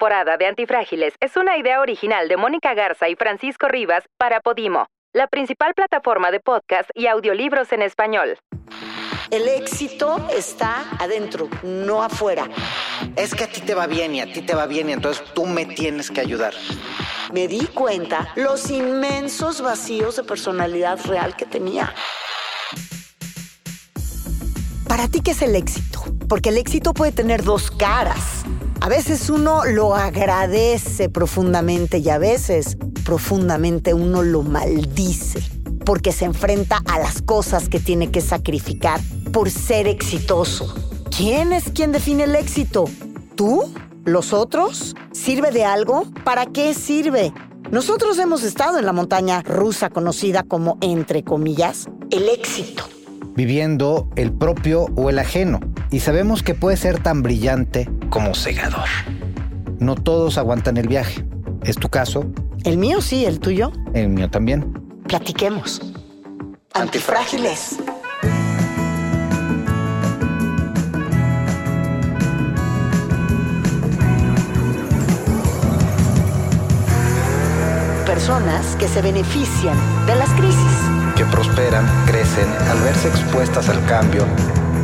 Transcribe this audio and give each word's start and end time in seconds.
temporada 0.00 0.38
de 0.38 0.46
Antifrágiles 0.46 1.12
es 1.20 1.36
una 1.36 1.58
idea 1.58 1.78
original 1.78 2.26
de 2.26 2.38
Mónica 2.38 2.72
Garza 2.72 3.10
y 3.10 3.16
Francisco 3.16 3.68
Rivas 3.68 4.04
para 4.16 4.40
Podimo, 4.40 4.86
la 5.12 5.26
principal 5.26 5.74
plataforma 5.74 6.30
de 6.30 6.40
podcast 6.40 6.88
y 6.94 7.06
audiolibros 7.06 7.70
en 7.72 7.82
español. 7.82 8.38
El 9.30 9.46
éxito 9.46 10.26
está 10.34 10.86
adentro, 10.98 11.50
no 11.62 12.02
afuera. 12.02 12.48
Es 13.14 13.34
que 13.34 13.44
a 13.44 13.46
ti 13.46 13.60
te 13.60 13.74
va 13.74 13.86
bien 13.86 14.14
y 14.14 14.22
a 14.22 14.32
ti 14.32 14.40
te 14.40 14.54
va 14.54 14.64
bien 14.64 14.88
y 14.88 14.92
entonces 14.94 15.22
tú 15.34 15.44
me 15.44 15.66
tienes 15.66 16.10
que 16.10 16.22
ayudar. 16.22 16.54
Me 17.30 17.46
di 17.46 17.66
cuenta 17.66 18.32
los 18.36 18.70
inmensos 18.70 19.60
vacíos 19.60 20.16
de 20.16 20.24
personalidad 20.24 20.98
real 21.04 21.36
que 21.36 21.44
tenía. 21.44 21.92
¿Para 24.88 25.08
ti 25.08 25.20
qué 25.20 25.32
es 25.32 25.42
el 25.42 25.54
éxito? 25.54 26.02
Porque 26.26 26.48
el 26.48 26.56
éxito 26.56 26.94
puede 26.94 27.12
tener 27.12 27.44
dos 27.44 27.70
caras. 27.70 28.46
A 28.82 28.88
veces 28.88 29.28
uno 29.28 29.66
lo 29.66 29.94
agradece 29.94 31.10
profundamente 31.10 31.98
y 31.98 32.08
a 32.08 32.16
veces 32.16 32.78
profundamente 33.04 33.92
uno 33.92 34.22
lo 34.22 34.42
maldice 34.42 35.42
porque 35.84 36.12
se 36.12 36.24
enfrenta 36.24 36.80
a 36.86 36.98
las 36.98 37.20
cosas 37.20 37.68
que 37.68 37.78
tiene 37.78 38.10
que 38.10 38.22
sacrificar 38.22 38.98
por 39.32 39.50
ser 39.50 39.86
exitoso. 39.86 40.74
¿Quién 41.14 41.52
es 41.52 41.64
quien 41.74 41.92
define 41.92 42.24
el 42.24 42.34
éxito? 42.34 42.84
¿Tú? 43.34 43.70
¿Los 44.06 44.32
otros? 44.32 44.96
¿Sirve 45.12 45.50
de 45.50 45.66
algo? 45.66 46.04
¿Para 46.24 46.46
qué 46.46 46.72
sirve? 46.72 47.34
Nosotros 47.70 48.18
hemos 48.18 48.42
estado 48.44 48.78
en 48.78 48.86
la 48.86 48.94
montaña 48.94 49.42
rusa 49.42 49.90
conocida 49.90 50.42
como, 50.42 50.78
entre 50.80 51.22
comillas, 51.22 51.86
el 52.10 52.30
éxito. 52.30 52.84
Viviendo 53.36 54.08
el 54.16 54.32
propio 54.32 54.86
o 54.96 55.10
el 55.10 55.18
ajeno. 55.18 55.60
Y 55.90 56.00
sabemos 56.00 56.42
que 56.42 56.54
puede 56.54 56.78
ser 56.78 57.02
tan 57.02 57.22
brillante 57.22 57.88
como 58.10 58.34
cegador. 58.34 58.88
No 59.78 59.94
todos 59.94 60.36
aguantan 60.36 60.76
el 60.76 60.88
viaje. 60.88 61.24
¿Es 61.62 61.76
tu 61.76 61.88
caso? 61.88 62.26
El 62.64 62.76
mío 62.76 63.00
sí, 63.00 63.24
el 63.24 63.40
tuyo. 63.40 63.72
El 63.94 64.08
mío 64.10 64.28
también. 64.28 64.72
Platiquemos. 65.06 65.80
Antifrágiles. 66.74 67.78
Personas 78.04 78.76
que 78.76 78.88
se 78.88 79.00
benefician 79.00 79.76
de 80.06 80.16
las 80.16 80.28
crisis 80.30 80.56
Que 81.16 81.24
prosperan, 81.24 81.86
crecen 82.06 82.48
al 82.68 82.80
verse 82.82 83.08
expuestas 83.08 83.68
al 83.68 83.82
cambio. 83.86 84.26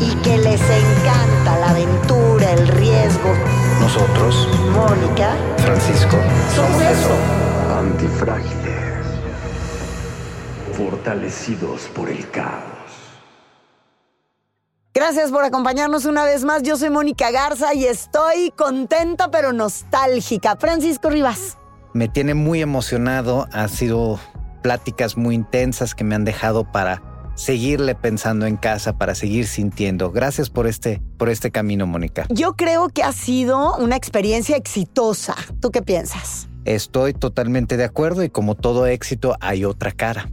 Y 0.01 0.15
que 0.23 0.39
les 0.39 0.61
encanta 0.61 1.59
la 1.59 1.71
aventura, 1.71 2.53
el 2.53 2.69
riesgo. 2.69 3.33
Nosotros, 3.81 4.49
Mónica, 4.73 5.35
Francisco, 5.59 6.17
somos 6.55 6.83
eso. 6.83 7.11
Antifrágiles. 7.79 9.05
Fortalecidos 10.77 11.83
por 11.95 12.09
el 12.09 12.29
caos. 12.31 12.63
Gracias 14.95 15.31
por 15.31 15.45
acompañarnos 15.45 16.07
una 16.07 16.25
vez 16.25 16.43
más. 16.45 16.63
Yo 16.63 16.77
soy 16.77 16.89
Mónica 16.91 17.31
Garza 17.31 17.75
y 17.75 17.85
estoy 17.85 18.51
contenta 18.57 19.31
pero 19.31 19.53
nostálgica. 19.53 20.57
Francisco 20.57 21.11
Rivas. 21.11 21.59
me 21.93 22.09
tiene 22.09 22.35
muy 22.35 22.63
emocionado. 22.63 23.47
Ha 23.53 23.69
sido 23.69 24.19
pláticas 24.63 25.17
muy 25.17 25.35
intensas 25.35 25.95
que 25.95 26.03
me 26.05 26.15
han 26.15 26.25
dejado 26.25 26.65
para 26.65 27.03
seguirle 27.37 27.95
pensando 27.95 28.47
en 28.47 28.57
casa, 28.57 28.99
para 28.99 29.15
seguir 29.15 29.47
sintiendo. 29.47 30.11
Gracias 30.11 30.51
por 30.51 30.67
este, 30.67 31.01
por 31.17 31.29
este 31.29 31.53
camino, 31.53 31.87
Mónica. 31.87 32.27
Yo 32.31 32.55
creo 32.57 32.89
que 32.89 33.05
ha 33.05 33.13
sido 33.13 33.77
una 33.77 33.95
experiencia 33.95 34.57
exitosa. 34.57 35.37
¿Tú 35.61 35.71
qué 35.71 35.83
piensas? 35.83 36.49
Estoy 36.65 37.13
totalmente 37.13 37.77
de 37.77 37.85
acuerdo 37.85 38.25
y 38.25 38.31
como 38.31 38.57
todo 38.57 38.87
éxito 38.87 39.37
hay 39.41 39.65
otra 39.65 39.93
cara. 39.93 40.29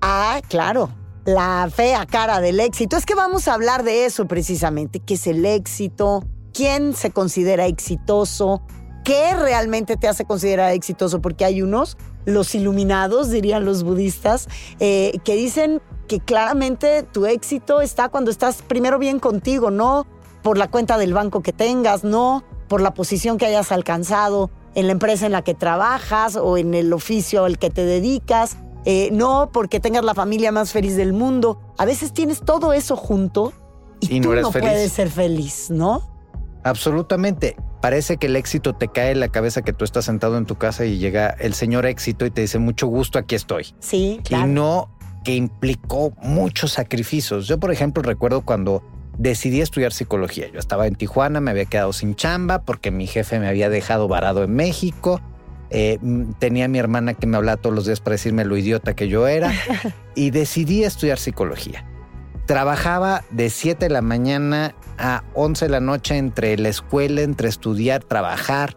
Ah, 0.00 0.40
claro. 0.48 0.90
La 1.24 1.68
fea 1.74 2.06
cara 2.06 2.40
del 2.40 2.60
éxito. 2.60 2.96
Es 2.96 3.06
que 3.06 3.14
vamos 3.14 3.48
a 3.48 3.54
hablar 3.54 3.82
de 3.82 4.04
eso 4.04 4.26
precisamente. 4.26 5.00
¿Qué 5.00 5.14
es 5.14 5.26
el 5.26 5.44
éxito? 5.44 6.24
¿Quién 6.52 6.94
se 6.94 7.10
considera 7.10 7.66
exitoso? 7.66 8.62
¿Qué 9.04 9.34
realmente 9.34 9.96
te 9.96 10.06
hace 10.06 10.24
considerar 10.24 10.72
exitoso? 10.72 11.20
Porque 11.20 11.44
hay 11.44 11.62
unos, 11.62 11.96
los 12.24 12.54
iluminados, 12.54 13.30
dirían 13.30 13.64
los 13.64 13.82
budistas, 13.82 14.48
eh, 14.78 15.18
que 15.24 15.34
dicen 15.34 15.80
que 16.08 16.20
claramente 16.20 17.02
tu 17.04 17.26
éxito 17.26 17.80
está 17.80 18.08
cuando 18.08 18.30
estás 18.30 18.62
primero 18.62 18.98
bien 18.98 19.18
contigo, 19.18 19.70
no 19.70 20.06
por 20.42 20.58
la 20.58 20.68
cuenta 20.68 20.98
del 20.98 21.14
banco 21.14 21.42
que 21.42 21.52
tengas, 21.52 22.04
no 22.04 22.42
por 22.68 22.80
la 22.80 22.94
posición 22.94 23.38
que 23.38 23.46
hayas 23.46 23.70
alcanzado 23.72 24.50
en 24.74 24.86
la 24.86 24.92
empresa 24.92 25.26
en 25.26 25.32
la 25.32 25.42
que 25.42 25.54
trabajas 25.54 26.36
o 26.36 26.56
en 26.56 26.74
el 26.74 26.92
oficio 26.92 27.44
al 27.44 27.58
que 27.58 27.70
te 27.70 27.84
dedicas, 27.84 28.56
eh, 28.84 29.10
no 29.12 29.50
porque 29.52 29.78
tengas 29.80 30.04
la 30.04 30.14
familia 30.14 30.50
más 30.50 30.72
feliz 30.72 30.96
del 30.96 31.12
mundo. 31.12 31.60
A 31.78 31.84
veces 31.84 32.12
tienes 32.12 32.40
todo 32.40 32.72
eso 32.72 32.96
junto 32.96 33.52
y, 34.00 34.16
Y 34.16 34.20
no 34.20 34.26
tú 34.28 34.32
eres 34.32 34.42
no 34.44 34.52
feliz. 34.52 34.68
puedes 34.70 34.92
ser 34.92 35.10
feliz, 35.10 35.70
¿no? 35.70 36.02
Absolutamente. 36.64 37.56
Parece 37.80 38.16
que 38.16 38.26
el 38.28 38.36
éxito 38.36 38.74
te 38.74 38.88
cae 38.88 39.10
en 39.10 39.20
la 39.20 39.28
cabeza 39.28 39.62
que 39.62 39.72
tú 39.72 39.84
estás 39.84 40.04
sentado 40.04 40.38
en 40.38 40.46
tu 40.46 40.56
casa 40.56 40.84
y 40.84 40.98
llega 40.98 41.28
el 41.28 41.54
señor 41.54 41.84
éxito 41.86 42.24
y 42.24 42.30
te 42.30 42.40
dice 42.40 42.58
mucho 42.58 42.86
gusto, 42.86 43.18
aquí 43.18 43.34
estoy. 43.34 43.74
Sí, 43.80 44.20
claro. 44.24 44.46
Y 44.46 44.50
no 44.50 44.88
que 45.24 45.34
implicó 45.34 46.12
muchos 46.22 46.72
sacrificios. 46.72 47.46
Yo, 47.46 47.58
por 47.58 47.72
ejemplo, 47.72 48.02
recuerdo 48.02 48.42
cuando 48.42 48.82
decidí 49.18 49.60
estudiar 49.60 49.92
psicología. 49.92 50.48
Yo 50.52 50.58
estaba 50.58 50.86
en 50.86 50.94
Tijuana, 50.94 51.40
me 51.40 51.50
había 51.50 51.64
quedado 51.66 51.92
sin 51.92 52.14
chamba 52.14 52.62
porque 52.62 52.90
mi 52.90 53.06
jefe 53.06 53.38
me 53.38 53.48
había 53.48 53.68
dejado 53.68 54.08
varado 54.08 54.42
en 54.44 54.54
México. 54.54 55.20
Eh, 55.70 55.98
tenía 56.38 56.66
a 56.66 56.68
mi 56.68 56.78
hermana 56.78 57.14
que 57.14 57.26
me 57.26 57.36
hablaba 57.36 57.60
todos 57.60 57.74
los 57.74 57.86
días 57.86 58.00
para 58.00 58.14
decirme 58.14 58.44
lo 58.44 58.56
idiota 58.56 58.94
que 58.94 59.08
yo 59.08 59.26
era. 59.26 59.52
y 60.14 60.30
decidí 60.30 60.84
estudiar 60.84 61.18
psicología. 61.18 61.84
Trabajaba 62.46 63.24
de 63.30 63.50
7 63.50 63.86
de 63.86 63.90
la 63.90 64.02
mañana 64.02 64.74
a 64.98 65.24
11 65.34 65.66
de 65.66 65.70
la 65.70 65.80
noche 65.80 66.16
entre 66.16 66.58
la 66.58 66.68
escuela, 66.68 67.22
entre 67.22 67.48
estudiar, 67.48 68.02
trabajar, 68.02 68.76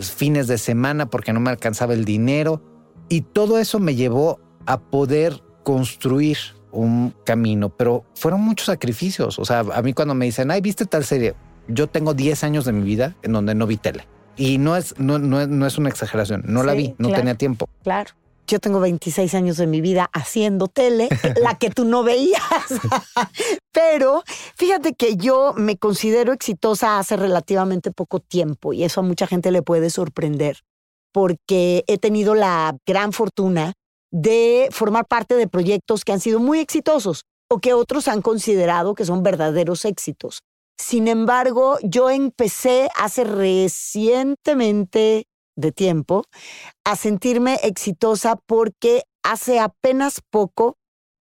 fines 0.00 0.46
de 0.46 0.58
semana 0.58 1.06
porque 1.06 1.32
no 1.32 1.40
me 1.40 1.50
alcanzaba 1.50 1.92
el 1.92 2.04
dinero. 2.04 2.62
Y 3.08 3.20
todo 3.20 3.58
eso 3.58 3.78
me 3.78 3.94
llevó 3.94 4.40
a 4.66 4.80
poder 4.80 5.42
construir 5.62 6.38
un 6.72 7.14
camino, 7.24 7.68
pero 7.68 8.04
fueron 8.14 8.40
muchos 8.40 8.66
sacrificios. 8.66 9.38
O 9.38 9.44
sea, 9.44 9.60
a 9.60 9.82
mí 9.82 9.92
cuando 9.92 10.14
me 10.14 10.24
dicen, 10.24 10.50
ay, 10.50 10.60
¿viste 10.60 10.86
tal 10.86 11.04
serie? 11.04 11.34
Yo 11.68 11.86
tengo 11.86 12.14
10 12.14 12.44
años 12.44 12.64
de 12.64 12.72
mi 12.72 12.82
vida 12.82 13.14
en 13.22 13.32
donde 13.32 13.54
no 13.54 13.66
vi 13.66 13.76
tele. 13.76 14.06
Y 14.36 14.58
no 14.58 14.76
es, 14.76 14.98
no, 14.98 15.18
no 15.18 15.46
no 15.46 15.66
es 15.66 15.78
una 15.78 15.90
exageración, 15.90 16.42
no 16.46 16.62
la 16.62 16.72
vi, 16.72 16.94
no 16.98 17.08
claro. 17.08 17.20
tenía 17.20 17.34
tiempo. 17.34 17.68
Claro. 17.82 18.12
Yo 18.46 18.58
tengo 18.58 18.80
26 18.80 19.34
años 19.34 19.56
de 19.56 19.66
mi 19.66 19.80
vida 19.80 20.10
haciendo 20.12 20.66
tele, 20.68 21.08
la 21.42 21.58
que 21.58 21.70
tú 21.70 21.84
no 21.84 22.02
veías. 22.02 22.40
Pero 23.72 24.24
fíjate 24.56 24.94
que 24.94 25.16
yo 25.16 25.54
me 25.56 25.76
considero 25.76 26.32
exitosa 26.32 26.98
hace 26.98 27.16
relativamente 27.16 27.92
poco 27.92 28.20
tiempo 28.20 28.72
y 28.72 28.84
eso 28.84 29.00
a 29.00 29.04
mucha 29.04 29.26
gente 29.26 29.50
le 29.50 29.62
puede 29.62 29.90
sorprender 29.90 30.58
porque 31.12 31.84
he 31.86 31.98
tenido 31.98 32.34
la 32.34 32.76
gran 32.86 33.12
fortuna 33.12 33.74
de 34.12 34.68
formar 34.70 35.06
parte 35.06 35.34
de 35.34 35.48
proyectos 35.48 36.04
que 36.04 36.12
han 36.12 36.20
sido 36.20 36.38
muy 36.38 36.60
exitosos 36.60 37.24
o 37.50 37.58
que 37.58 37.74
otros 37.74 38.08
han 38.08 38.22
considerado 38.22 38.94
que 38.94 39.04
son 39.04 39.22
verdaderos 39.22 39.84
éxitos. 39.84 40.40
Sin 40.78 41.08
embargo, 41.08 41.78
yo 41.82 42.10
empecé 42.10 42.88
hace 42.96 43.24
recientemente 43.24 45.26
de 45.56 45.72
tiempo 45.72 46.24
a 46.84 46.96
sentirme 46.96 47.58
exitosa 47.62 48.36
porque 48.46 49.02
hace 49.22 49.60
apenas 49.60 50.20
poco 50.30 50.76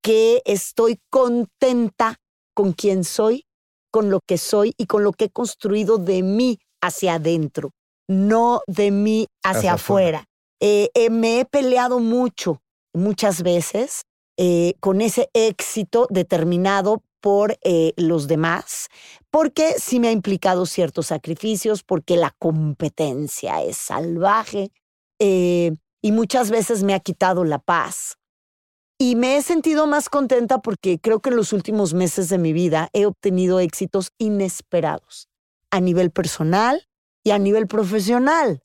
que 0.03 0.43
estoy 0.45 0.99
contenta 1.11 2.17
con 2.55 2.73
quien 2.73 3.05
soy, 3.05 3.45
con 3.91 4.11
lo 4.11 4.21
que 4.27 4.39
soy 4.39 4.75
y 4.77 4.87
con 4.87 5.03
lo 5.03 5.13
que 5.13 5.27
he 5.27 5.31
construido 5.31 5.99
de 5.99 6.23
mí 6.23 6.59
hacia 6.83 7.15
adentro, 7.15 7.71
no 8.09 8.61
de 8.67 8.91
mí 8.91 9.27
hacia, 9.43 9.59
Hacia 9.59 9.73
afuera. 9.75 10.19
afuera. 10.19 10.25
Eh, 10.61 10.91
eh, 10.95 11.11
me 11.11 11.41
he 11.41 11.45
peleado 11.45 12.01
mucho, 12.01 12.61
muchas 12.99 13.43
veces, 13.43 14.03
eh, 14.37 14.75
con 14.81 15.01
ese 15.01 15.31
éxito 15.33 16.07
determinado 16.11 17.03
por 17.21 17.59
eh, 17.63 17.93
los 17.97 18.29
demás, 18.29 18.89
porque 19.31 19.75
sí 19.79 20.01
me 20.01 20.09
ha 20.09 20.13
implicado 20.13 20.67
ciertos 20.67 21.09
sacrificios, 21.09 21.83
porque 21.83 22.17
la 22.17 22.35
competencia 22.39 23.63
es 23.63 23.77
salvaje 23.77 24.71
eh, 25.19 25.73
y 26.01 26.13
muchas 26.13 26.51
veces 26.51 26.83
me 26.85 26.95
ha 26.95 27.01
quitado 27.01 27.45
la 27.45 27.59
paz. 27.59 28.17
Y 29.01 29.15
me 29.15 29.37
he 29.37 29.43
sentido 29.43 29.87
más 29.87 30.09
contenta 30.09 30.59
porque 30.59 30.99
creo 30.99 31.21
que 31.21 31.31
en 31.31 31.37
los 31.37 31.53
últimos 31.53 31.95
meses 31.95 32.29
de 32.29 32.39
mi 32.39 32.53
vida 32.53 32.89
he 32.93 33.07
obtenido 33.07 33.61
éxitos 33.61 34.11
inesperados 34.19 35.29
a 35.71 35.81
nivel 35.81 36.11
personal 36.11 36.89
y 37.23 37.31
a 37.31 37.39
nivel 37.39 37.69
profesional, 37.69 38.61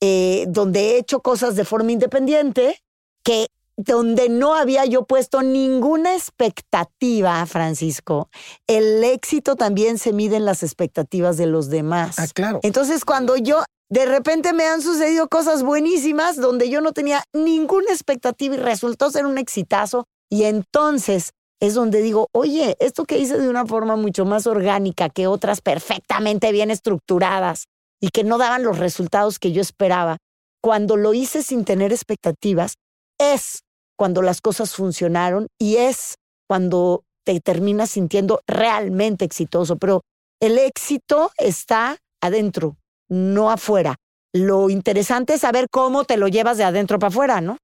eh, 0.00 0.46
donde 0.48 0.80
he 0.80 0.98
hecho 0.98 1.20
cosas 1.20 1.54
de 1.54 1.64
forma 1.64 1.92
independiente 1.92 2.82
que 3.22 3.48
donde 3.76 4.28
no 4.28 4.54
había 4.54 4.84
yo 4.86 5.04
puesto 5.04 5.42
ninguna 5.42 6.14
expectativa, 6.14 7.44
Francisco. 7.46 8.30
El 8.66 9.04
éxito 9.04 9.56
también 9.56 9.98
se 9.98 10.12
mide 10.12 10.36
en 10.36 10.44
las 10.44 10.62
expectativas 10.62 11.36
de 11.36 11.46
los 11.46 11.68
demás. 11.68 12.18
Ah, 12.18 12.26
claro. 12.32 12.60
Entonces, 12.62 13.04
cuando 13.04 13.36
yo 13.36 13.62
de 13.88 14.04
repente 14.06 14.52
me 14.52 14.66
han 14.66 14.82
sucedido 14.82 15.28
cosas 15.28 15.62
buenísimas 15.62 16.36
donde 16.36 16.68
yo 16.68 16.80
no 16.80 16.92
tenía 16.92 17.22
ninguna 17.32 17.92
expectativa 17.92 18.56
y 18.56 18.58
resultó 18.58 19.10
ser 19.10 19.26
un 19.26 19.38
exitazo. 19.38 20.06
Y 20.28 20.44
entonces 20.44 21.30
es 21.60 21.74
donde 21.74 22.02
digo, 22.02 22.28
oye, 22.32 22.76
esto 22.80 23.04
que 23.04 23.18
hice 23.18 23.38
de 23.38 23.48
una 23.48 23.64
forma 23.64 23.96
mucho 23.96 24.24
más 24.24 24.46
orgánica 24.46 25.08
que 25.08 25.26
otras 25.26 25.60
perfectamente 25.60 26.50
bien 26.52 26.70
estructuradas 26.70 27.66
y 28.00 28.08
que 28.08 28.24
no 28.24 28.38
daban 28.38 28.62
los 28.62 28.78
resultados 28.78 29.38
que 29.38 29.52
yo 29.52 29.62
esperaba, 29.62 30.18
cuando 30.62 30.96
lo 30.96 31.14
hice 31.14 31.42
sin 31.42 31.64
tener 31.64 31.92
expectativas, 31.92 32.74
es 33.18 33.62
cuando 33.96 34.22
las 34.22 34.40
cosas 34.40 34.74
funcionaron 34.74 35.48
y 35.58 35.76
es 35.76 36.16
cuando 36.48 37.04
te 37.24 37.40
terminas 37.40 37.90
sintiendo 37.90 38.40
realmente 38.46 39.24
exitoso. 39.24 39.76
Pero 39.76 40.02
el 40.40 40.58
éxito 40.58 41.30
está 41.38 41.96
adentro, 42.20 42.76
no 43.08 43.50
afuera. 43.50 43.96
Lo 44.32 44.70
interesante 44.70 45.34
es 45.34 45.40
saber 45.40 45.68
cómo 45.70 46.04
te 46.04 46.16
lo 46.16 46.28
llevas 46.28 46.58
de 46.58 46.64
adentro 46.64 46.98
para 46.98 47.08
afuera, 47.08 47.40
¿no? 47.40 47.56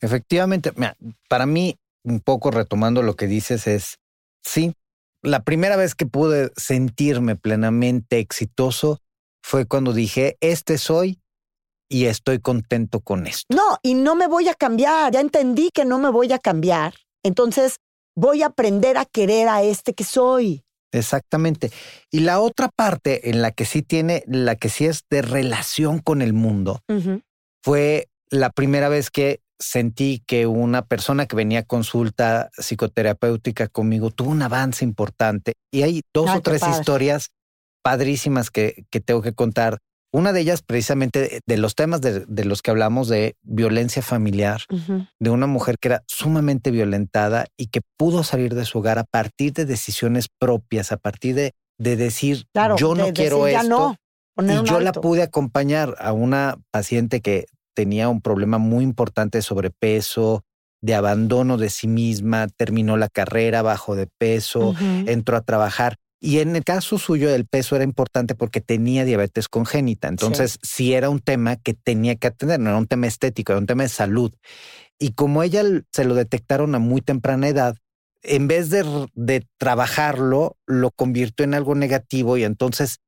Efectivamente, 0.00 0.72
para 1.28 1.46
mí, 1.46 1.76
un 2.04 2.20
poco 2.20 2.50
retomando 2.50 3.02
lo 3.02 3.16
que 3.16 3.26
dices, 3.26 3.66
es, 3.66 3.98
sí, 4.42 4.74
la 5.22 5.42
primera 5.42 5.76
vez 5.76 5.94
que 5.94 6.06
pude 6.06 6.52
sentirme 6.56 7.36
plenamente 7.36 8.18
exitoso 8.18 9.00
fue 9.42 9.66
cuando 9.66 9.92
dije, 9.92 10.36
este 10.40 10.78
soy 10.78 11.20
y 11.88 12.06
estoy 12.06 12.38
contento 12.38 13.00
con 13.00 13.26
esto. 13.26 13.54
No, 13.54 13.78
y 13.82 13.94
no 13.94 14.14
me 14.14 14.26
voy 14.26 14.48
a 14.48 14.54
cambiar, 14.54 15.12
ya 15.12 15.20
entendí 15.20 15.70
que 15.72 15.84
no 15.84 15.98
me 15.98 16.10
voy 16.10 16.32
a 16.32 16.38
cambiar, 16.38 16.94
entonces 17.22 17.76
voy 18.16 18.42
a 18.42 18.46
aprender 18.46 18.96
a 18.98 19.04
querer 19.04 19.48
a 19.48 19.62
este 19.62 19.94
que 19.94 20.04
soy. 20.04 20.64
Exactamente. 20.92 21.70
Y 22.10 22.20
la 22.20 22.40
otra 22.40 22.68
parte 22.74 23.30
en 23.30 23.42
la 23.42 23.50
que 23.50 23.64
sí 23.64 23.82
tiene, 23.82 24.24
la 24.26 24.56
que 24.56 24.68
sí 24.68 24.86
es 24.86 25.02
de 25.10 25.22
relación 25.22 25.98
con 25.98 26.22
el 26.22 26.32
mundo, 26.32 26.80
fue 27.62 28.08
la 28.30 28.50
primera 28.50 28.88
vez 28.88 29.10
que 29.10 29.40
sentí 29.58 30.22
que 30.26 30.46
una 30.46 30.82
persona 30.82 31.26
que 31.26 31.36
venía 31.36 31.60
a 31.60 31.64
consulta 31.64 32.50
psicoterapéutica 32.58 33.68
conmigo 33.68 34.10
tuvo 34.10 34.30
un 34.30 34.42
avance 34.42 34.84
importante. 34.84 35.54
Y 35.70 35.82
hay 35.82 36.02
dos 36.14 36.30
o 36.30 36.40
tres 36.40 36.62
historias 36.66 37.30
padrísimas 37.82 38.50
que, 38.50 38.84
que 38.90 39.00
tengo 39.00 39.22
que 39.22 39.32
contar 39.32 39.78
una 40.16 40.32
de 40.32 40.40
ellas, 40.40 40.62
precisamente, 40.62 41.40
de 41.46 41.56
los 41.58 41.74
temas 41.74 42.00
de, 42.00 42.44
los 42.46 42.62
que 42.62 42.70
hablamos 42.70 43.06
de 43.08 43.36
violencia 43.42 44.00
familiar, 44.00 44.62
de 45.20 45.28
una 45.28 45.46
mujer 45.46 45.76
que 45.78 45.88
era 45.88 46.04
sumamente 46.06 46.70
violentada 46.70 47.48
y 47.58 47.66
que 47.66 47.82
pudo 47.98 48.24
salir 48.24 48.54
de 48.54 48.64
su 48.64 48.78
hogar 48.78 48.98
a 48.98 49.04
partir 49.04 49.52
de 49.52 49.66
decisiones 49.66 50.28
propias, 50.38 50.90
a 50.90 50.96
partir 50.96 51.34
de, 51.34 51.52
de 51.78 51.96
decir, 51.96 52.46
yo 52.78 52.94
no 52.94 53.12
quiero 53.12 53.46
esto. 53.46 53.96
y 54.40 54.66
yo 54.66 54.80
la 54.80 54.92
pude 54.92 55.20
acompañar 55.20 55.94
a 55.98 56.14
una 56.14 56.56
paciente 56.70 57.20
que 57.20 57.44
tenía 57.74 58.08
un 58.08 58.22
problema 58.22 58.56
muy 58.56 58.84
importante 58.84 59.36
de 59.36 59.42
sobrepeso, 59.42 60.44
de 60.80 60.94
abandono 60.94 61.58
de 61.58 61.68
sí 61.68 61.88
misma, 61.88 62.46
terminó 62.48 62.96
la 62.96 63.10
carrera 63.10 63.60
bajo 63.60 63.94
de 63.94 64.08
peso, 64.18 64.74
entró 64.80 65.36
a 65.36 65.42
trabajar 65.42 65.96
y 66.20 66.38
en 66.38 66.56
el 66.56 66.64
caso 66.64 66.98
suyo, 66.98 67.28
el 67.34 67.46
peso 67.46 67.76
era 67.76 67.84
importante 67.84 68.34
porque 68.34 68.60
tenía 68.60 69.04
diabetes 69.04 69.48
congénita. 69.48 70.08
Entonces, 70.08 70.58
sí. 70.62 70.94
era 70.94 71.10
un 71.10 71.20
tema 71.20 71.56
que 71.56 71.74
tenía 71.74 72.16
que 72.16 72.28
atender, 72.28 72.58
no 72.58 72.70
era 72.70 72.78
un 72.78 72.86
tema 72.86 73.06
estético, 73.06 73.52
era 73.52 73.60
un 73.60 73.66
tema 73.66 73.82
de 73.82 73.90
salud. 73.90 74.32
Y 74.98 75.12
como 75.12 75.42
ella 75.42 75.62
se 75.92 76.04
lo 76.04 76.14
detectaron 76.14 76.74
a 76.74 76.78
muy 76.78 77.02
temprana 77.02 77.48
edad, 77.48 77.76
en 78.22 78.48
vez 78.48 78.70
de, 78.70 78.84
de 79.14 79.46
trabajarlo, 79.58 80.56
lo 80.66 80.90
convirtió 80.90 81.44
en 81.44 81.54
algo 81.54 81.74
negativo 81.74 82.36
y 82.38 82.44
entonces 82.44 82.98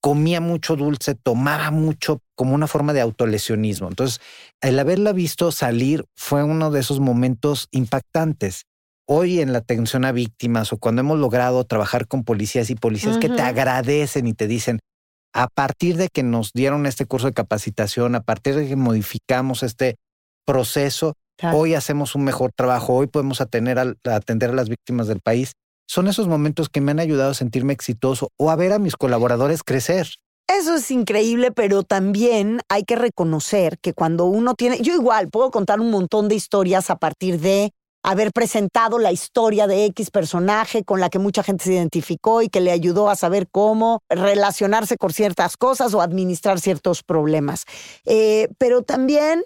comía 0.00 0.40
mucho 0.40 0.76
dulce, 0.76 1.14
tomaba 1.14 1.70
mucho 1.70 2.20
como 2.34 2.54
una 2.54 2.66
forma 2.66 2.92
de 2.92 3.00
autolesionismo. 3.00 3.88
Entonces, 3.88 4.20
el 4.60 4.78
haberla 4.78 5.12
visto 5.12 5.52
salir 5.52 6.04
fue 6.14 6.42
uno 6.42 6.70
de 6.70 6.80
esos 6.80 7.00
momentos 7.00 7.68
impactantes 7.70 8.66
hoy 9.06 9.40
en 9.40 9.52
la 9.52 9.58
atención 9.58 10.04
a 10.04 10.12
víctimas 10.12 10.72
o 10.72 10.78
cuando 10.78 11.00
hemos 11.00 11.18
logrado 11.18 11.64
trabajar 11.64 12.06
con 12.06 12.24
policías 12.24 12.70
y 12.70 12.74
policías 12.74 13.18
que 13.18 13.28
te 13.28 13.42
agradecen 13.42 14.26
y 14.26 14.34
te 14.34 14.46
dicen, 14.46 14.80
a 15.32 15.48
partir 15.48 15.96
de 15.96 16.08
que 16.08 16.22
nos 16.22 16.52
dieron 16.52 16.86
este 16.86 17.06
curso 17.06 17.26
de 17.26 17.32
capacitación, 17.32 18.14
a 18.14 18.22
partir 18.22 18.56
de 18.56 18.66
que 18.66 18.76
modificamos 18.76 19.62
este 19.62 19.96
proceso, 20.44 21.14
hoy 21.52 21.74
hacemos 21.74 22.14
un 22.14 22.24
mejor 22.24 22.52
trabajo, 22.56 22.94
hoy 22.94 23.06
podemos 23.06 23.40
atender 23.40 23.78
a, 23.78 23.94
atender 24.14 24.50
a 24.50 24.54
las 24.54 24.68
víctimas 24.68 25.06
del 25.06 25.20
país. 25.20 25.52
Son 25.88 26.08
esos 26.08 26.26
momentos 26.26 26.68
que 26.68 26.80
me 26.80 26.90
han 26.90 27.00
ayudado 27.00 27.30
a 27.30 27.34
sentirme 27.34 27.72
exitoso 27.72 28.30
o 28.38 28.50
a 28.50 28.56
ver 28.56 28.72
a 28.72 28.78
mis 28.78 28.96
colaboradores 28.96 29.62
crecer. 29.62 30.08
Eso 30.48 30.76
es 30.76 30.90
increíble, 30.90 31.52
pero 31.52 31.82
también 31.82 32.60
hay 32.68 32.84
que 32.84 32.96
reconocer 32.96 33.78
que 33.78 33.92
cuando 33.92 34.24
uno 34.26 34.54
tiene, 34.54 34.80
yo 34.80 34.94
igual 34.94 35.28
puedo 35.28 35.50
contar 35.50 35.80
un 35.80 35.90
montón 35.90 36.28
de 36.28 36.36
historias 36.36 36.88
a 36.88 36.96
partir 36.96 37.40
de 37.40 37.72
haber 38.06 38.32
presentado 38.32 39.00
la 39.00 39.10
historia 39.10 39.66
de 39.66 39.84
X 39.86 40.12
personaje 40.12 40.84
con 40.84 41.00
la 41.00 41.10
que 41.10 41.18
mucha 41.18 41.42
gente 41.42 41.64
se 41.64 41.72
identificó 41.72 42.40
y 42.40 42.48
que 42.48 42.60
le 42.60 42.70
ayudó 42.70 43.10
a 43.10 43.16
saber 43.16 43.48
cómo 43.50 44.00
relacionarse 44.08 44.96
con 44.96 45.12
ciertas 45.12 45.56
cosas 45.56 45.92
o 45.92 46.00
administrar 46.00 46.60
ciertos 46.60 47.02
problemas. 47.02 47.64
Eh, 48.04 48.48
pero 48.58 48.82
también 48.82 49.42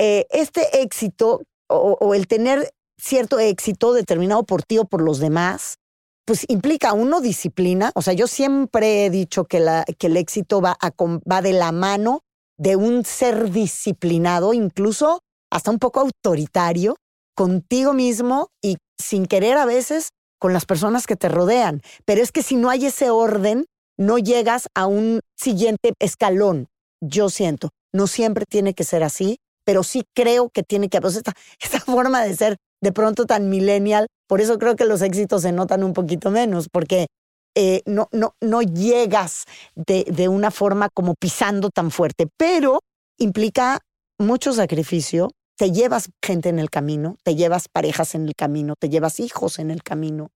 eh, 0.00 0.26
este 0.30 0.82
éxito 0.82 1.42
o, 1.68 2.14
el 2.14 2.26
tener 2.26 2.72
cierto 3.00 3.38
éxito 3.38 3.92
determinado 3.92 4.42
por 4.42 4.64
ti 4.64 4.78
o 4.78 4.86
por 4.86 5.02
los 5.02 5.20
demás, 5.20 5.76
pues 6.24 6.44
implica 6.48 6.92
uno 6.92 7.20
disciplina. 7.20 7.92
O 7.94 8.02
sea, 8.02 8.12
yo 8.12 8.26
siempre 8.26 9.06
he 9.06 9.10
dicho 9.10 9.44
que, 9.44 9.58
el 9.58 10.16
éxito 10.16 10.60
va 10.60 11.42
de 11.42 11.52
la 11.52 11.70
mano 11.70 12.22
de 12.58 12.74
un 12.74 13.04
ser 13.04 13.52
disciplinado, 13.52 14.52
incluso 14.52 15.20
hasta 15.48 15.70
un 15.70 15.78
poco 15.78 16.00
autoritario, 16.00 16.96
contigo 17.34 17.92
mismo 17.92 18.48
y 18.62 18.76
sin 19.00 19.26
querer 19.26 19.56
a 19.56 19.66
veces 19.66 20.10
con 20.38 20.52
las 20.52 20.66
personas 20.66 21.06
que 21.06 21.16
te 21.16 21.28
rodean. 21.28 21.82
Pero 22.04 22.22
es 22.22 22.32
que 22.32 22.42
si 22.42 22.56
no 22.56 22.70
hay 22.70 22.86
ese 22.86 23.10
orden, 23.10 23.66
no 23.98 24.18
llegas 24.18 24.68
a 24.74 24.86
un 24.86 25.20
siguiente 25.36 25.92
escalón. 25.98 26.68
Yo 27.00 27.28
siento, 27.28 27.70
no 27.92 28.06
siempre 28.06 28.44
tiene 28.48 28.74
que 28.74 28.84
ser 28.84 29.02
así, 29.02 29.38
pero 29.64 29.82
sí 29.82 30.04
creo 30.14 30.48
que 30.48 30.62
tiene 30.62 30.88
que 30.88 30.96
haber 30.96 31.12
esta, 31.12 31.34
esta 31.60 31.80
forma 31.80 32.22
de 32.22 32.34
ser 32.34 32.56
de 32.82 32.92
pronto 32.92 33.26
tan 33.26 33.48
millennial. 33.48 34.06
Por 34.26 34.40
eso 34.40 34.58
creo 34.58 34.76
que 34.76 34.86
los 34.86 35.02
éxitos 35.02 35.42
se 35.42 35.52
notan 35.52 35.84
un 35.84 35.92
poquito 35.92 36.30
menos, 36.30 36.68
porque 36.70 37.06
eh, 37.54 37.82
no, 37.84 38.08
no, 38.12 38.34
no 38.40 38.62
llegas 38.62 39.44
de, 39.74 40.04
de 40.04 40.28
una 40.28 40.50
forma 40.50 40.88
como 40.88 41.14
pisando 41.14 41.68
tan 41.70 41.90
fuerte, 41.90 42.26
pero 42.36 42.80
implica 43.18 43.80
mucho 44.18 44.52
sacrificio, 44.52 45.30
te 45.60 45.72
llevas 45.72 46.08
gente 46.24 46.48
en 46.48 46.58
el 46.58 46.70
camino, 46.70 47.18
te 47.22 47.36
llevas 47.36 47.68
parejas 47.68 48.14
en 48.14 48.26
el 48.26 48.34
camino, 48.34 48.76
te 48.80 48.88
llevas 48.88 49.20
hijos 49.20 49.58
en 49.58 49.70
el 49.70 49.82
camino. 49.82 50.30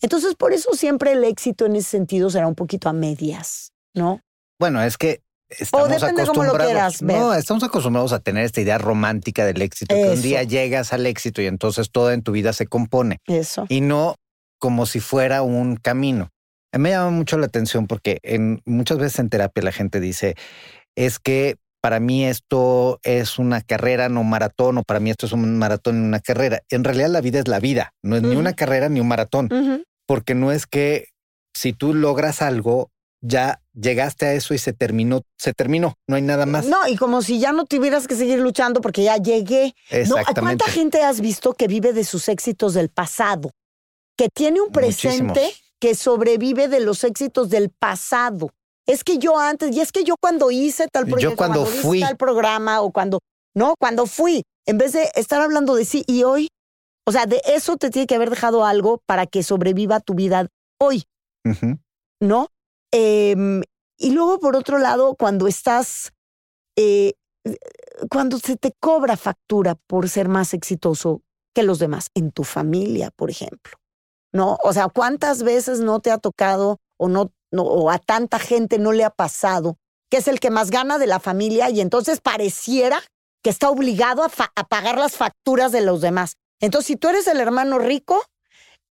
Entonces, 0.00 0.36
por 0.36 0.52
eso 0.52 0.74
siempre 0.74 1.10
el 1.10 1.24
éxito 1.24 1.66
en 1.66 1.74
ese 1.74 1.88
sentido 1.88 2.30
será 2.30 2.46
un 2.46 2.54
poquito 2.54 2.88
a 2.88 2.92
medias, 2.92 3.72
¿no? 3.94 4.20
Bueno, 4.60 4.80
es 4.80 4.96
que 4.96 5.22
estamos 5.48 6.00
acostumbrados. 6.00 7.02
No, 7.02 7.34
estamos 7.34 7.64
acostumbrados 7.64 8.12
a 8.12 8.20
tener 8.20 8.44
esta 8.44 8.60
idea 8.60 8.78
romántica 8.78 9.44
del 9.44 9.60
éxito, 9.60 9.92
que 9.92 10.10
un 10.10 10.22
día 10.22 10.44
llegas 10.44 10.92
al 10.92 11.04
éxito 11.04 11.42
y 11.42 11.46
entonces 11.46 11.90
todo 11.90 12.12
en 12.12 12.22
tu 12.22 12.30
vida 12.30 12.52
se 12.52 12.68
compone. 12.68 13.18
Eso. 13.26 13.66
Y 13.68 13.80
no 13.80 14.14
como 14.60 14.86
si 14.86 15.00
fuera 15.00 15.42
un 15.42 15.78
camino. 15.78 16.30
Me 16.70 16.90
llama 16.90 17.10
mucho 17.10 17.38
la 17.38 17.46
atención 17.46 17.88
porque 17.88 18.20
en, 18.22 18.62
muchas 18.66 18.98
veces 18.98 19.18
en 19.18 19.30
terapia 19.30 19.64
la 19.64 19.72
gente 19.72 19.98
dice, 19.98 20.36
es 20.94 21.18
que 21.18 21.56
para 21.80 22.00
mí 22.00 22.26
esto 22.26 23.00
es 23.02 23.38
una 23.38 23.62
carrera, 23.62 24.08
no 24.08 24.22
maratón, 24.22 24.78
o 24.78 24.82
para 24.82 25.00
mí 25.00 25.10
esto 25.10 25.26
es 25.26 25.32
un 25.32 25.58
maratón 25.58 26.02
y 26.02 26.06
una 26.06 26.20
carrera. 26.20 26.62
En 26.68 26.84
realidad 26.84 27.08
la 27.08 27.20
vida 27.20 27.38
es 27.38 27.48
la 27.48 27.60
vida, 27.60 27.94
no 28.02 28.16
es 28.16 28.22
ni 28.22 28.36
una 28.36 28.52
carrera 28.52 28.88
ni 28.88 29.00
un 29.00 29.08
maratón, 29.08 29.48
porque 30.06 30.34
no 30.34 30.52
es 30.52 30.66
que 30.66 31.08
si 31.54 31.72
tú 31.72 31.94
logras 31.94 32.42
algo, 32.42 32.90
ya 33.22 33.60
llegaste 33.74 34.26
a 34.26 34.32
eso 34.34 34.54
y 34.54 34.58
se 34.58 34.72
terminó, 34.72 35.22
se 35.36 35.52
terminó, 35.52 35.96
no 36.06 36.16
hay 36.16 36.22
nada 36.22 36.46
más. 36.46 36.66
No, 36.66 36.86
y 36.88 36.96
como 36.96 37.22
si 37.22 37.38
ya 37.38 37.52
no 37.52 37.66
tuvieras 37.66 38.06
que 38.06 38.16
seguir 38.16 38.38
luchando 38.38 38.80
porque 38.80 39.02
ya 39.02 39.16
llegué. 39.16 39.74
Exactamente. 39.90 40.40
¿Cuánta 40.40 40.64
gente 40.66 41.02
has 41.02 41.20
visto 41.20 41.52
que 41.52 41.66
vive 41.66 41.92
de 41.92 42.04
sus 42.04 42.28
éxitos 42.28 42.74
del 42.74 42.88
pasado? 42.88 43.50
Que 44.16 44.28
tiene 44.28 44.60
un 44.60 44.70
presente 44.70 45.52
que 45.78 45.94
sobrevive 45.94 46.68
de 46.68 46.80
los 46.80 47.04
éxitos 47.04 47.50
del 47.50 47.70
pasado 47.70 48.50
es 48.86 49.04
que 49.04 49.18
yo 49.18 49.38
antes, 49.38 49.74
y 49.74 49.80
es 49.80 49.92
que 49.92 50.04
yo 50.04 50.14
cuando 50.20 50.50
hice 50.50 50.88
tal 50.88 51.06
proyecto, 51.06 51.30
yo 51.30 51.36
cuando, 51.36 51.66
fui 51.66 52.00
tal 52.00 52.16
programa 52.16 52.80
o 52.80 52.90
cuando, 52.90 53.20
no, 53.54 53.74
cuando 53.78 54.06
fui, 54.06 54.42
en 54.66 54.78
vez 54.78 54.92
de 54.92 55.10
estar 55.14 55.40
hablando 55.40 55.74
de 55.74 55.84
sí 55.84 56.04
y 56.06 56.24
hoy, 56.24 56.48
o 57.06 57.12
sea, 57.12 57.26
de 57.26 57.40
eso 57.44 57.76
te 57.76 57.90
tiene 57.90 58.06
que 58.06 58.14
haber 58.14 58.30
dejado 58.30 58.64
algo 58.64 59.02
para 59.06 59.26
que 59.26 59.42
sobreviva 59.42 60.00
tu 60.00 60.14
vida 60.14 60.46
hoy, 60.78 61.04
¿no? 62.20 62.48
Em, 62.92 63.62
y 63.98 64.10
luego, 64.10 64.38
por 64.40 64.56
otro 64.56 64.78
lado, 64.78 65.14
cuando 65.14 65.46
estás, 65.46 66.12
eh, 66.76 67.14
cuando 68.10 68.38
se 68.38 68.56
te 68.56 68.72
cobra 68.80 69.16
factura 69.16 69.74
por 69.86 70.08
ser 70.08 70.28
más 70.28 70.54
exitoso 70.54 71.22
que 71.54 71.62
los 71.62 71.78
demás, 71.78 72.08
en 72.14 72.32
tu 72.32 72.44
familia, 72.44 73.10
por 73.10 73.30
ejemplo, 73.30 73.76
¿no? 74.32 74.58
O 74.62 74.72
sea, 74.72 74.88
¿cuántas 74.88 75.42
veces 75.42 75.80
no 75.80 76.00
te 76.00 76.10
ha 76.10 76.18
tocado 76.18 76.78
o 76.96 77.08
no 77.08 77.32
o 77.56 77.90
a 77.90 77.98
tanta 77.98 78.38
gente 78.38 78.78
no 78.78 78.92
le 78.92 79.04
ha 79.04 79.10
pasado 79.10 79.76
que 80.10 80.18
es 80.18 80.28
el 80.28 80.40
que 80.40 80.50
más 80.50 80.70
gana 80.70 80.98
de 80.98 81.06
la 81.06 81.20
familia 81.20 81.70
y 81.70 81.80
entonces 81.80 82.20
pareciera 82.20 83.00
que 83.42 83.50
está 83.50 83.70
obligado 83.70 84.22
a, 84.24 84.64
pagar 84.64 84.98
las 84.98 85.16
facturas 85.16 85.72
de 85.72 85.80
los 85.80 86.02
demás. 86.02 86.34
Entonces, 86.60 86.88
si 86.88 86.96
tú 86.96 87.08
eres 87.08 87.26
el 87.26 87.40
hermano 87.40 87.78
rico, 87.78 88.22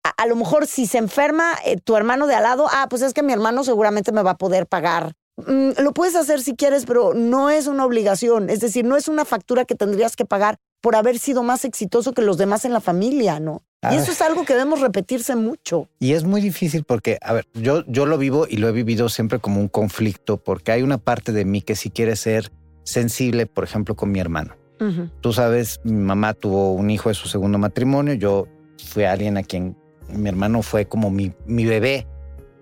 a, 0.04 0.10
a 0.10 0.26
lo 0.26 0.36
mejor 0.36 0.66
si 0.66 0.88
se 0.88 0.98
enferma 0.98 1.54
eh, 1.66 1.78
tu 1.78 1.96
hermano 1.96 2.26
de 2.26 2.36
al 2.36 2.44
lado, 2.44 2.68
ah, 2.72 2.88
pues 2.90 3.04
es 3.04 3.14
que 3.14 3.22
mi 3.22 3.34
hermano 3.34 3.64
seguramente 3.64 4.12
me 4.12 4.24
va 4.24 4.32
a 4.32 4.38
poder 4.38 4.66
pagar. 4.66 5.14
Mm, 5.38 5.72
lo 5.82 5.94
puedes 5.94 6.16
hacer 6.16 6.42
si 6.42 6.56
quieres, 6.56 6.86
pero 6.86 7.14
no 7.14 7.50
es 7.50 7.68
una 7.68 7.86
obligación. 7.86 8.50
Es 8.50 8.62
decir, 8.62 8.86
no 8.86 8.96
es 8.96 9.08
una 9.08 9.26
factura 9.26 9.66
que 9.66 9.76
tendrías 9.76 10.16
que 10.16 10.26
pagar 10.26 10.58
por 10.82 10.96
haber 10.96 11.20
sido 11.20 11.44
más 11.44 11.66
exitoso 11.66 12.14
que 12.14 12.22
los 12.22 12.38
demás 12.38 12.66
en 12.66 12.74
la 12.74 12.80
familia, 12.82 13.40
¿no? 13.40 13.64
Y 13.82 13.88
Ah. 13.88 13.96
eso 13.96 14.12
es 14.12 14.22
algo 14.22 14.44
que 14.46 14.54
debemos 14.54 14.82
repetirse 14.82 15.36
mucho. 15.36 15.88
Y 16.00 16.14
es 16.14 16.24
muy 16.24 16.42
difícil 16.42 16.84
porque, 16.84 17.18
a 17.22 17.34
ver, 17.34 17.48
yo, 17.54 17.86
yo 17.88 18.06
lo 18.06 18.18
vivo 18.18 18.46
y 18.50 18.58
lo 18.58 18.68
he 18.68 18.72
vivido 18.72 19.08
siempre 19.10 19.40
como 19.40 19.60
un 19.62 19.68
conflicto 19.70 20.38
porque 20.38 20.72
hay 20.72 20.82
una 20.84 20.98
parte 20.98 21.32
de 21.32 21.46
mí 21.46 21.62
que 21.62 21.76
sí 21.76 21.90
quiere 21.90 22.16
ser 22.16 22.52
sensible, 22.84 23.46
por 23.46 23.64
ejemplo, 23.64 23.96
con 23.96 24.12
mi 24.12 24.20
hermano. 24.20 24.56
Tú 25.20 25.34
sabes, 25.34 25.82
mi 25.84 25.92
mamá 25.92 26.34
tuvo 26.34 26.72
un 26.72 26.90
hijo 26.90 27.10
de 27.10 27.16
su 27.16 27.28
segundo 27.28 27.58
matrimonio, 27.58 28.14
yo 28.14 28.48
fui 28.86 29.04
alguien 29.04 29.36
a 29.36 29.44
quien 29.44 29.76
mi 30.08 30.30
hermano 30.30 30.62
fue 30.62 30.86
como 30.86 31.12
mi, 31.12 31.34
mi 31.46 31.66
bebé 31.66 32.08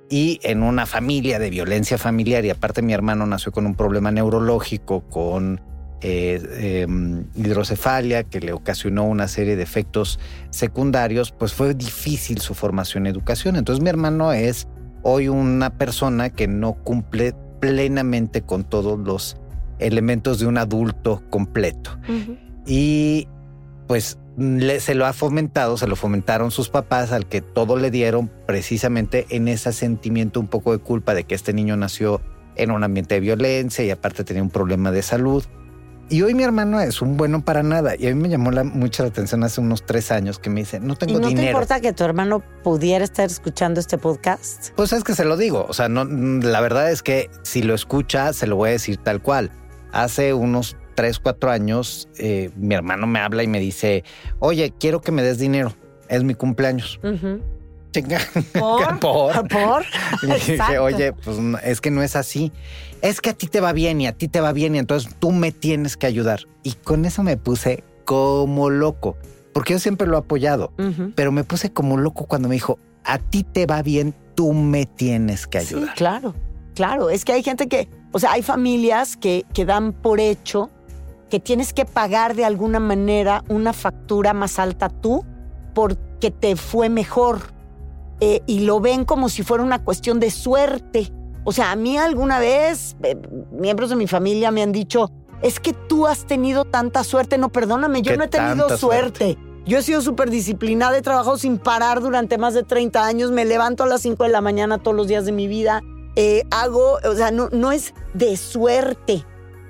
y 0.10 0.40
en 0.42 0.64
una 0.64 0.88
familia 0.88 1.38
de 1.38 1.52
violencia 1.52 2.00
familiar 2.00 2.44
y 2.44 2.50
aparte 2.50 2.82
mi 2.82 2.94
hermano 2.94 3.28
nació 3.28 3.52
con 3.52 3.68
un 3.68 3.76
problema 3.76 4.10
neurológico, 4.12 5.02
con 5.02 5.62
eh, 6.02 6.40
eh, 6.52 6.88
hidrocefalia 7.36 8.24
que 8.24 8.40
le 8.40 8.54
ocasionó 8.54 9.06
una 9.06 9.28
serie 9.28 9.56
de 9.56 9.64
efectos 9.64 10.20
secundarios, 10.50 11.32
pues 11.32 11.54
fue 11.54 11.74
difícil 11.74 12.40
su 12.40 12.54
formación 12.54 13.06
y 13.06 13.10
educación. 13.10 13.56
Entonces 13.56 13.84
mi 13.84 13.90
hermano 13.90 14.32
es 14.34 14.68
hoy 15.04 15.28
una 15.28 15.72
persona 15.78 16.30
que 16.30 16.48
no 16.48 16.74
cumple 16.74 17.34
plenamente 17.60 18.42
con 18.42 18.64
todos 18.64 19.00
los 19.00 19.38
elementos 19.80 20.40
de 20.40 20.48
un 20.48 20.58
adulto 20.58 21.24
completo. 21.30 21.98
Y 22.66 23.28
pues 23.88 24.18
le- 24.38 24.80
se 24.80 24.94
lo 24.96 25.06
ha 25.06 25.14
fomentado, 25.14 25.78
se 25.78 25.88
lo 25.88 25.96
fomentaron 25.96 26.52
sus 26.52 26.70
papás 26.70 27.12
al 27.12 27.26
que 27.26 27.42
todo 27.42 27.78
le 27.78 27.90
dieron 27.90 28.30
precisamente 28.46 29.26
en 29.30 29.48
ese 29.48 29.72
sentimiento 29.74 30.40
un 30.40 30.48
poco 30.48 30.74
de 30.74 30.80
culpa 30.80 31.14
de 31.16 31.24
que 31.24 31.34
este 31.36 31.54
niño 31.54 31.76
nació 31.78 32.22
en 32.56 32.72
un 32.72 32.84
ambiente 32.84 33.16
de 33.16 33.22
violencia 33.22 33.86
y 33.86 33.92
aparte 33.92 34.24
tenía 34.24 34.44
un 34.44 34.50
problema 34.50 34.92
de 34.92 35.02
salud. 35.04 35.44
Y 36.10 36.22
hoy 36.22 36.34
mi 36.34 36.44
hermano 36.44 36.80
es 36.80 37.02
un 37.02 37.18
bueno 37.18 37.44
para 37.44 37.64
nada. 37.64 37.96
Y 37.98 38.08
a 38.08 38.16
mí 38.16 38.22
me 38.22 38.30
llamó 38.30 38.52
la, 38.52 38.64
mucho 38.64 39.04
la 39.04 39.10
atención 39.10 39.44
hace 39.44 39.60
unos 39.60 39.86
tres 39.86 40.12
años 40.12 40.40
que 40.40 40.50
me 40.50 40.62
dice, 40.62 40.80
no 40.80 40.94
¿Y 40.94 40.98
tengo 40.98 41.14
no 41.16 41.22
te 41.22 41.28
dinero. 41.30 41.48
importa 41.50 41.82
que 41.82 41.92
tu 41.92 42.04
hermano 42.06 42.42
pudiera 42.64 43.04
estar 43.04 43.26
escuchando 43.26 43.80
este 43.80 43.98
podcast? 43.98 44.70
Pues 44.76 44.94
es 44.94 45.04
que 45.04 45.14
se 45.14 45.26
lo 45.26 45.36
digo. 45.36 45.66
O 45.68 45.74
sea, 45.74 45.90
no, 45.90 46.06
la 46.06 46.62
verdad 46.62 46.92
es 46.92 47.04
que 47.04 47.30
si 47.44 47.62
lo 47.62 47.74
escucha, 47.74 48.32
se 48.32 48.48
lo 48.48 48.56
voy 48.56 48.70
a 48.70 48.72
decir 48.74 48.98
tal 48.98 49.22
cual. 49.22 49.52
Hace 49.92 50.34
unos 50.34 50.78
tres, 50.96 51.20
cuatro 51.20 51.52
años, 51.52 52.08
eh, 52.18 52.52
mi 52.56 52.74
hermano 52.74 53.06
me 53.06 53.20
habla 53.20 53.44
y 53.44 53.48
me 53.48 53.60
dice, 53.60 54.04
oye, 54.40 54.74
quiero 54.80 55.02
que 55.02 55.12
me 55.12 55.24
des 55.24 55.40
dinero. 55.40 55.74
Es 56.08 56.24
mi 56.24 56.36
cumpleaños. 56.36 57.00
Chinga. 57.92 58.20
¿Por? 58.54 59.00
Por. 59.00 59.48
¿Por? 59.48 59.86
Y 60.24 60.28
dije, 60.28 60.80
oye, 60.80 61.14
pues 61.14 61.38
es 61.64 61.82
que 61.82 61.92
no 61.92 62.02
es 62.04 62.16
así. 62.16 62.52
Es 63.02 63.22
que 63.22 63.30
a 63.30 63.34
ti 63.34 63.48
te 63.48 63.62
va 63.62 63.74
bien 63.74 64.02
y 64.02 64.08
a 64.08 64.14
ti 64.14 64.28
te 64.28 64.42
va 64.42 64.52
bien 64.54 64.76
y 64.76 64.80
entonces 64.80 65.14
tú 65.20 65.32
me 65.32 65.52
tienes 65.52 65.98
que 65.98 66.08
ayudar. 66.08 66.42
Y 66.64 66.74
con 66.74 67.06
eso 67.06 67.24
me 67.24 67.38
puse 67.38 67.84
como 68.06 68.70
loco, 68.70 69.18
porque 69.54 69.74
yo 69.74 69.80
siempre 69.80 70.08
lo 70.08 70.16
he 70.16 70.20
apoyado, 70.20 70.72
pero 71.16 71.32
me 71.32 71.44
puse 71.44 71.72
como 71.74 71.98
loco 71.98 72.26
cuando 72.26 72.48
me 72.48 72.56
dijo, 72.56 72.80
a 73.04 73.20
ti 73.20 73.44
te 73.44 73.66
va 73.66 73.82
bien, 73.84 74.14
tú 74.36 74.54
me 74.54 74.86
tienes 74.86 75.46
que 75.48 75.62
Sí, 75.62 75.76
ayudar. 75.76 75.96
claro, 75.96 76.34
claro. 76.74 77.10
Es 77.10 77.24
que 77.26 77.34
hay 77.34 77.44
gente 77.44 77.68
que, 77.68 77.90
o 78.14 78.20
sea, 78.20 78.32
hay 78.32 78.42
familias 78.42 79.18
que, 79.18 79.46
que 79.54 79.66
dan 79.66 79.94
por 79.94 80.20
hecho 80.20 80.70
que 81.30 81.40
tienes 81.42 81.74
que 81.74 81.84
pagar 81.86 82.36
de 82.36 82.46
alguna 82.46 82.80
manera 82.80 83.44
una 83.50 83.74
factura 83.74 84.34
más 84.34 84.58
alta 84.60 84.88
tú 84.90 85.26
porque 85.76 86.32
te 86.32 86.56
fue 86.56 86.88
mejor. 86.90 87.42
Eh, 88.20 88.42
y 88.48 88.62
lo 88.62 88.80
ven 88.80 89.06
como 89.06 89.30
si 89.30 89.44
fuera 89.44 89.64
una 89.64 89.84
cuestión 89.84 90.20
de 90.20 90.32
suerte. 90.32 91.12
O 91.44 91.52
sea, 91.52 91.72
a 91.72 91.76
mí 91.76 91.98
alguna 91.98 92.40
vez 92.40 92.98
eh, 93.04 93.16
miembros 93.52 93.90
de 93.90 93.96
mi 93.96 94.08
familia 94.08 94.52
me 94.52 94.64
han 94.64 94.72
dicho, 94.72 95.12
es 95.42 95.60
que 95.60 95.74
tú 95.74 96.08
has 96.08 96.26
tenido 96.26 96.66
tanta 96.66 97.04
suerte. 97.04 97.38
No, 97.38 97.50
perdóname, 97.50 98.02
yo 98.02 98.12
¿Qué 98.12 98.18
no 98.18 98.24
he 98.24 98.28
tenido 98.28 98.76
suerte. 98.78 99.38
Yo 99.66 99.78
he 99.78 99.84
sido 99.84 100.02
súper 100.02 100.30
disciplinada, 100.30 100.98
he 100.98 101.02
trabajado 101.02 101.38
sin 101.38 101.58
parar 101.58 102.02
durante 102.02 102.38
más 102.38 102.54
de 102.54 102.64
30 102.64 103.06
años, 103.06 103.32
me 103.32 103.44
levanto 103.44 103.84
a 103.84 103.88
las 103.88 104.02
5 104.02 104.24
de 104.24 104.30
la 104.30 104.40
mañana 104.40 104.78
todos 104.78 104.96
los 104.96 105.08
días 105.10 105.26
de 105.26 105.34
mi 105.34 105.50
vida, 105.50 105.82
eh, 106.16 106.44
hago, 106.52 107.00
o 107.04 107.16
sea, 107.16 107.32
no, 107.32 107.50
no 107.52 107.74
es 107.74 107.94
de 108.14 108.38
suerte, 108.38 109.26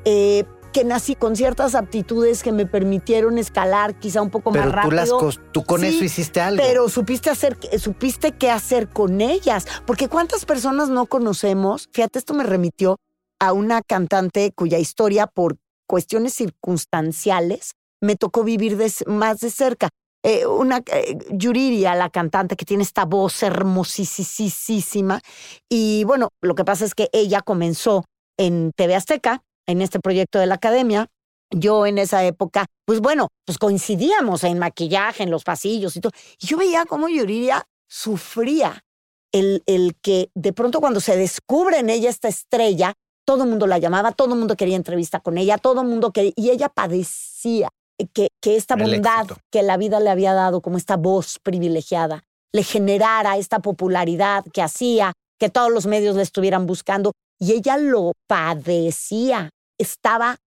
eh, 0.05 0.45
que 0.71 0.83
nací 0.83 1.15
con 1.15 1.35
ciertas 1.35 1.75
aptitudes 1.75 2.43
que 2.43 2.51
me 2.51 2.65
permitieron 2.65 3.37
escalar 3.37 3.97
quizá 3.99 4.21
un 4.21 4.29
poco 4.29 4.51
Pero 4.51 4.65
más 4.65 4.71
tú, 4.83 4.91
rápido. 4.91 5.21
las 5.21 5.39
tú 5.51 5.63
con 5.63 5.81
Sí, 5.81 5.87
eso 5.87 6.03
hiciste 6.03 6.41
algo. 6.41 6.63
Pero 6.63 6.89
supiste 6.89 7.29
hacer, 7.29 7.57
supiste 7.79 8.33
qué 8.33 8.51
hacer 8.51 8.89
con 8.89 9.21
ellas. 9.21 9.65
Porque 9.85 10.07
cuántas 10.09 10.45
personas 10.45 10.89
no 10.89 11.05
conocemos. 11.05 11.89
Fíjate, 11.93 12.19
esto 12.19 12.33
me 12.33 12.43
remitió 12.43 12.97
a 13.39 13.53
una 13.53 13.81
cantante 13.81 14.51
cuya 14.55 14.79
historia, 14.79 15.27
por 15.27 15.57
cuestiones 15.87 16.33
circunstanciales, 16.33 17.71
me 18.01 18.15
tocó 18.15 18.43
vivir 18.43 18.77
de- 18.77 18.91
más 19.07 19.39
de 19.39 19.49
cerca. 19.49 19.89
Eh, 20.23 20.45
una 20.45 20.77
eh, 20.91 21.17
Yuriria, 21.31 21.95
la 21.95 22.09
cantante 22.09 22.55
que 22.55 22.65
tiene 22.65 22.83
esta 22.83 23.05
voz 23.05 23.41
hermosísima. 23.43 25.21
Y 25.69 26.03
bueno, 26.03 26.29
lo 26.41 26.55
que 26.55 26.65
pasa 26.65 26.85
es 26.85 26.95
que 26.95 27.09
ella 27.13 27.41
comenzó 27.41 28.03
en 28.37 28.71
TV 28.75 28.95
Azteca, 28.95 29.41
en 29.67 29.81
este 29.81 29.99
proyecto 29.99 30.39
de 30.39 30.47
la 30.47 30.55
academia. 30.55 31.07
Yo 31.51 31.85
en 31.85 31.97
esa 31.97 32.25
época, 32.25 32.65
pues 32.85 32.99
bueno, 32.99 33.29
pues 33.45 33.57
coincidíamos 33.57 34.43
en 34.43 34.59
maquillaje, 34.59 35.23
en 35.23 35.31
los 35.31 35.43
pasillos 35.43 35.95
y 35.95 36.01
todo. 36.01 36.11
Y 36.39 36.47
yo 36.47 36.57
veía 36.57 36.85
cómo 36.85 37.07
Yuriria 37.07 37.63
sufría 37.87 38.83
el, 39.31 39.63
el 39.65 39.95
que 40.01 40.29
de 40.35 40.53
pronto 40.53 40.79
cuando 40.81 40.99
se 40.99 41.15
descubre 41.15 41.79
en 41.79 41.89
ella 41.89 42.09
esta 42.09 42.27
estrella, 42.27 42.93
todo 43.25 43.43
el 43.43 43.49
mundo 43.49 43.67
la 43.67 43.77
llamaba, 43.77 44.11
todo 44.11 44.33
el 44.33 44.39
mundo 44.39 44.55
quería 44.55 44.75
entrevista 44.75 45.19
con 45.19 45.37
ella, 45.37 45.57
todo 45.57 45.81
el 45.81 45.87
mundo 45.87 46.11
quería, 46.11 46.33
y 46.35 46.49
ella 46.49 46.69
padecía 46.69 47.69
que, 48.13 48.29
que 48.41 48.55
esta 48.55 48.75
bondad 48.75 49.27
que 49.51 49.63
la 49.63 49.77
vida 49.77 49.99
le 49.99 50.09
había 50.09 50.33
dado, 50.33 50.61
como 50.61 50.77
esta 50.77 50.97
voz 50.97 51.39
privilegiada, 51.39 52.23
le 52.53 52.63
generara 52.63 53.37
esta 53.37 53.59
popularidad 53.59 54.45
que 54.53 54.61
hacía 54.61 55.13
que 55.39 55.49
todos 55.49 55.71
los 55.71 55.85
medios 55.85 56.15
la 56.15 56.21
estuvieran 56.21 56.65
buscando, 56.65 57.11
y 57.39 57.53
ella 57.53 57.77
lo 57.77 58.13
padecía, 58.27 59.49
estaba 59.77 60.37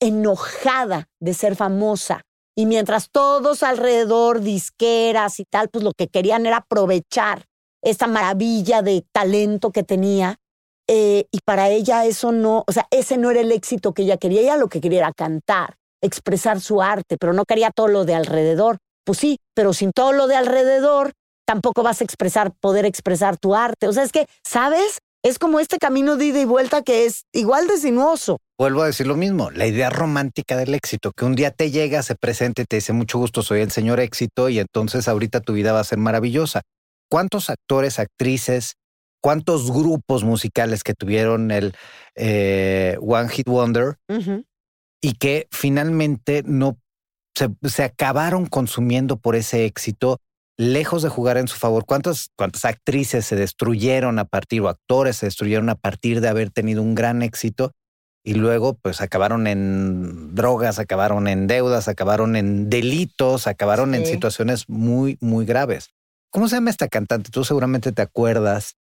enojada 0.00 1.08
de 1.20 1.34
ser 1.34 1.56
famosa. 1.56 2.22
Y 2.56 2.66
mientras 2.66 3.08
todos 3.10 3.62
alrededor, 3.62 4.40
disqueras 4.40 5.40
y 5.40 5.44
tal, 5.44 5.68
pues 5.70 5.84
lo 5.84 5.92
que 5.92 6.08
querían 6.08 6.44
era 6.44 6.58
aprovechar 6.58 7.44
esta 7.82 8.06
maravilla 8.06 8.82
de 8.82 9.04
talento 9.12 9.70
que 9.70 9.82
tenía. 9.82 10.36
eh, 10.88 11.26
y 11.30 11.38
para 11.44 11.70
ella 11.70 12.04
eso 12.04 12.32
no, 12.32 12.64
o 12.66 12.72
sea, 12.72 12.86
ese 12.90 13.16
no 13.16 13.30
era 13.30 13.40
el 13.40 13.52
éxito 13.52 13.94
que 13.94 14.02
ella 14.02 14.16
quería. 14.18 14.40
Ella 14.42 14.56
lo 14.56 14.68
que 14.68 14.80
quería 14.80 14.98
era 14.98 15.12
cantar, 15.12 15.76
expresar 16.02 16.60
su 16.60 16.82
arte, 16.82 17.16
pero 17.18 17.32
no 17.32 17.44
quería 17.44 17.70
todo 17.70 17.88
lo 17.88 18.04
de 18.04 18.14
alrededor. 18.14 18.78
Pues 19.04 19.18
sí, 19.18 19.38
pero 19.54 19.72
sin 19.72 19.92
todo 19.92 20.12
lo 20.12 20.26
de 20.26 20.36
alrededor, 20.36 21.12
tampoco 21.46 21.82
vas 21.82 22.00
a 22.00 22.04
expresar, 22.04 22.52
poder 22.60 22.84
expresar 22.84 23.36
tu 23.38 23.54
arte. 23.54 23.88
O 23.88 23.92
sea, 23.92 24.02
es 24.02 24.12
que, 24.12 24.26
¿sabes? 24.44 24.98
Es 25.24 25.38
como 25.38 25.60
este 25.60 25.78
camino 25.78 26.16
de 26.16 26.26
ida 26.26 26.40
y 26.40 26.44
vuelta 26.44 26.82
que 26.82 27.04
es 27.04 27.26
igual 27.32 27.68
de 27.68 27.76
sinuoso. 27.76 28.38
Vuelvo 28.58 28.82
a 28.82 28.86
decir 28.86 29.06
lo 29.06 29.16
mismo, 29.16 29.52
la 29.52 29.66
idea 29.66 29.88
romántica 29.88 30.56
del 30.56 30.74
éxito, 30.74 31.12
que 31.12 31.24
un 31.24 31.36
día 31.36 31.52
te 31.52 31.70
llega, 31.70 32.02
se 32.02 32.16
presenta 32.16 32.62
y 32.62 32.64
te 32.64 32.76
dice 32.76 32.92
mucho 32.92 33.18
gusto, 33.18 33.42
soy 33.42 33.60
el 33.60 33.70
señor 33.70 34.00
éxito 34.00 34.48
y 34.48 34.58
entonces 34.58 35.06
ahorita 35.06 35.40
tu 35.40 35.52
vida 35.52 35.72
va 35.72 35.80
a 35.80 35.84
ser 35.84 35.98
maravillosa. 35.98 36.62
¿Cuántos 37.08 37.50
actores, 37.50 38.00
actrices, 38.00 38.74
cuántos 39.20 39.70
grupos 39.70 40.24
musicales 40.24 40.82
que 40.82 40.94
tuvieron 40.94 41.52
el 41.52 41.74
eh, 42.16 42.96
One 43.00 43.28
Hit 43.28 43.46
Wonder 43.46 43.98
y 45.00 45.12
que 45.14 45.46
finalmente 45.52 46.42
no 46.44 46.78
se, 47.36 47.48
se 47.68 47.84
acabaron 47.84 48.46
consumiendo 48.46 49.18
por 49.18 49.36
ese 49.36 49.66
éxito, 49.66 50.18
lejos 50.62 51.02
de 51.02 51.08
jugar 51.08 51.36
en 51.36 51.48
su 51.48 51.56
favor? 51.56 51.84
¿Cuántas, 51.86 52.30
¿Cuántas 52.36 52.64
actrices 52.64 53.26
se 53.26 53.36
destruyeron 53.36 54.18
a 54.18 54.24
partir, 54.24 54.60
o 54.62 54.68
actores 54.68 55.16
se 55.16 55.26
destruyeron 55.26 55.68
a 55.68 55.74
partir 55.74 56.20
de 56.20 56.28
haber 56.28 56.50
tenido 56.50 56.82
un 56.82 56.94
gran 56.94 57.22
éxito? 57.22 57.72
y 58.24 58.34
luego 58.34 58.74
pues 58.74 59.00
acabaron 59.00 59.48
en 59.48 60.32
drogas, 60.34 60.78
acabaron 60.78 61.26
en 61.26 61.48
deudas, 61.48 61.88
acabaron 61.88 62.36
en 62.36 62.70
delitos, 62.70 63.48
acabaron 63.48 63.96
en 63.96 64.06
situaciones 64.06 64.68
muy, 64.68 65.18
muy 65.20 65.44
graves. 65.44 65.90
¿Cómo 66.30 66.46
se 66.46 66.54
llama 66.54 66.70
esta 66.70 66.86
cantante? 66.86 67.30
Tú 67.30 67.44
seguramente 67.44 67.90
te 67.90 68.00
acuerdas 68.00 68.76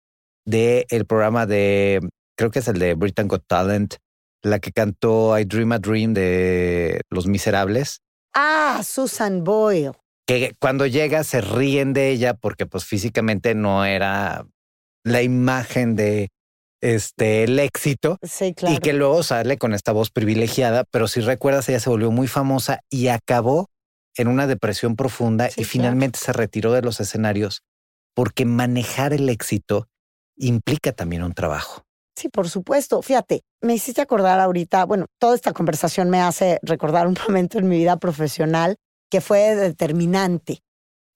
del 0.46 0.86
el 0.90 1.06
programa 1.06 1.48
de, 1.48 2.08
creo 2.38 2.52
que 2.52 2.60
es 2.60 2.68
el 2.68 2.78
de 2.78 2.94
Britain 2.94 3.28
Got 3.28 3.46
Talent, 3.48 3.96
la 4.44 4.60
que 4.60 4.72
cantó 4.72 5.38
I 5.38 5.46
Dream 5.46 5.72
a 5.72 5.80
Dream 5.80 6.14
de 6.14 7.02
Los 7.10 7.26
Miserables, 7.26 8.02
Ah, 8.34 8.82
Susan 8.84 9.44
Boyle. 9.44 9.92
Que 10.28 10.56
cuando 10.60 10.86
llega 10.88 11.24
se 11.24 11.42
ríen 11.42 11.94
de 11.94 12.10
ella 12.10 12.34
porque 12.34 12.66
pues 12.66 12.86
físicamente 12.86 13.56
no 13.56 13.86
era 13.86 14.46
la 15.04 15.22
imagen 15.22 15.96
de 15.96 16.30
este, 16.82 17.44
el 17.44 17.60
éxito 17.60 18.18
Sí, 18.24 18.54
claro. 18.54 18.76
y 18.76 18.80
que 18.80 18.94
luego 18.94 19.24
sale 19.24 19.58
con 19.58 19.74
esta 19.74 19.92
voz 19.92 20.10
privilegiada, 20.12 20.84
pero 20.92 21.08
si 21.08 21.22
recuerdas, 21.22 21.70
ella 21.70 21.80
se 21.80 21.90
volvió 21.90 22.12
muy 22.12 22.28
famosa 22.28 22.82
y 22.90 23.08
acabó 23.08 23.70
en 24.18 24.28
una 24.28 24.48
depresión 24.48 24.96
profunda 24.96 25.48
Sí, 25.50 25.54
y 25.62 25.64
claro. 25.64 25.70
finalmente 25.72 26.20
se 26.20 26.34
retiró 26.34 26.72
de 26.74 26.82
los 26.82 27.00
escenarios 27.00 27.62
porque 28.16 28.46
manejar 28.46 29.14
el 29.14 29.30
éxito 29.30 29.88
implica 30.38 30.92
también 30.92 31.24
un 31.24 31.34
trabajo. 31.34 31.84
Sí, 32.16 32.28
por 32.30 32.50
supuesto. 32.50 33.02
Fíjate, 33.02 33.42
me 33.62 33.74
hiciste 33.76 34.02
acordar 34.02 34.40
ahorita, 34.40 34.86
bueno, 34.86 35.06
toda 35.20 35.34
esta 35.36 35.54
conversación 35.54 36.10
me 36.10 36.20
hace 36.22 36.60
recordar 36.62 37.08
un 37.08 37.16
momento 37.28 37.58
en 37.58 37.68
mi 37.70 37.78
vida 37.78 37.98
profesional 37.98 38.76
que 39.12 39.22
fue 39.22 39.56
determinante. 39.56 40.60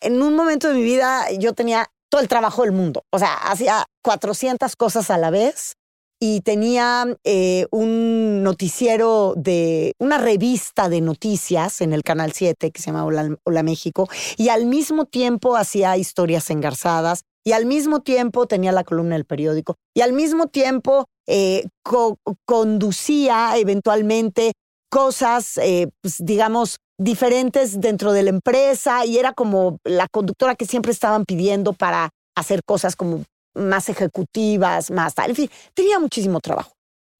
En 0.01 0.21
un 0.21 0.35
momento 0.35 0.67
de 0.67 0.75
mi 0.75 0.83
vida 0.83 1.25
yo 1.39 1.53
tenía 1.53 1.87
todo 2.11 2.21
el 2.21 2.27
trabajo 2.27 2.61
del 2.61 2.71
mundo, 2.73 3.03
o 3.11 3.17
sea, 3.17 3.33
hacía 3.35 3.85
400 4.03 4.75
cosas 4.75 5.09
a 5.09 5.17
la 5.17 5.31
vez 5.31 5.73
y 6.21 6.41
tenía 6.41 7.05
eh, 7.23 7.65
un 7.71 8.41
noticiero 8.43 9.33
de 9.35 9.93
una 9.99 10.17
revista 10.17 10.87
de 10.87 11.01
noticias 11.01 11.81
en 11.81 11.91
el 11.93 12.03
Canal 12.03 12.31
7 12.31 12.71
que 12.71 12.81
se 12.81 12.91
llama 12.91 13.05
Hola, 13.05 13.63
México 13.63 14.07
y 14.37 14.49
al 14.49 14.65
mismo 14.65 15.05
tiempo 15.05 15.57
hacía 15.57 15.97
historias 15.97 16.49
engarzadas 16.51 17.21
y 17.43 17.51
al 17.51 17.65
mismo 17.65 18.01
tiempo 18.01 18.47
tenía 18.47 18.71
la 18.71 18.83
columna 18.83 19.15
del 19.15 19.25
periódico 19.25 19.75
y 19.93 20.01
al 20.01 20.13
mismo 20.13 20.47
tiempo 20.47 21.05
eh, 21.27 21.65
co- 21.83 22.17
conducía 22.45 23.57
eventualmente 23.57 24.53
cosas, 24.89 25.57
eh, 25.57 25.89
pues, 26.01 26.15
digamos, 26.19 26.77
diferentes 26.97 27.81
dentro 27.81 28.13
de 28.13 28.23
la 28.23 28.29
empresa 28.29 29.05
y 29.05 29.17
era 29.17 29.33
como 29.33 29.77
la 29.83 30.07
conductora 30.07 30.55
que 30.55 30.65
siempre 30.65 30.91
estaban 30.91 31.25
pidiendo 31.25 31.73
para 31.73 32.09
hacer 32.35 32.61
cosas 32.65 32.95
como 32.95 33.23
más 33.55 33.89
ejecutivas, 33.89 34.91
más 34.91 35.15
tal. 35.15 35.31
En 35.31 35.35
fin, 35.35 35.49
tenía 35.73 35.99
muchísimo 35.99 36.39
trabajo. 36.39 36.71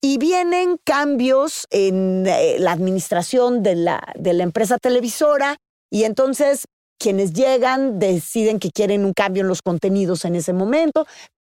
Y 0.02 0.18
vienen 0.18 0.78
cambios 0.86 1.66
en 1.72 2.26
eh, 2.28 2.58
la 2.60 2.74
administración 2.74 3.64
de 3.64 3.76
la, 3.76 4.14
de 4.16 4.34
la 4.34 4.44
empresa 4.44 4.78
televisora 4.78 5.58
y 5.92 6.04
entonces 6.04 6.66
quienes 7.00 7.34
llegan 7.34 8.00
deciden 8.00 8.60
que 8.60 8.70
quieren 8.72 9.06
un 9.06 9.14
cambio 9.14 9.42
en 9.42 9.48
los 9.48 9.62
contenidos 9.62 10.26
en 10.26 10.36
ese 10.36 10.54
momento. 10.54 11.06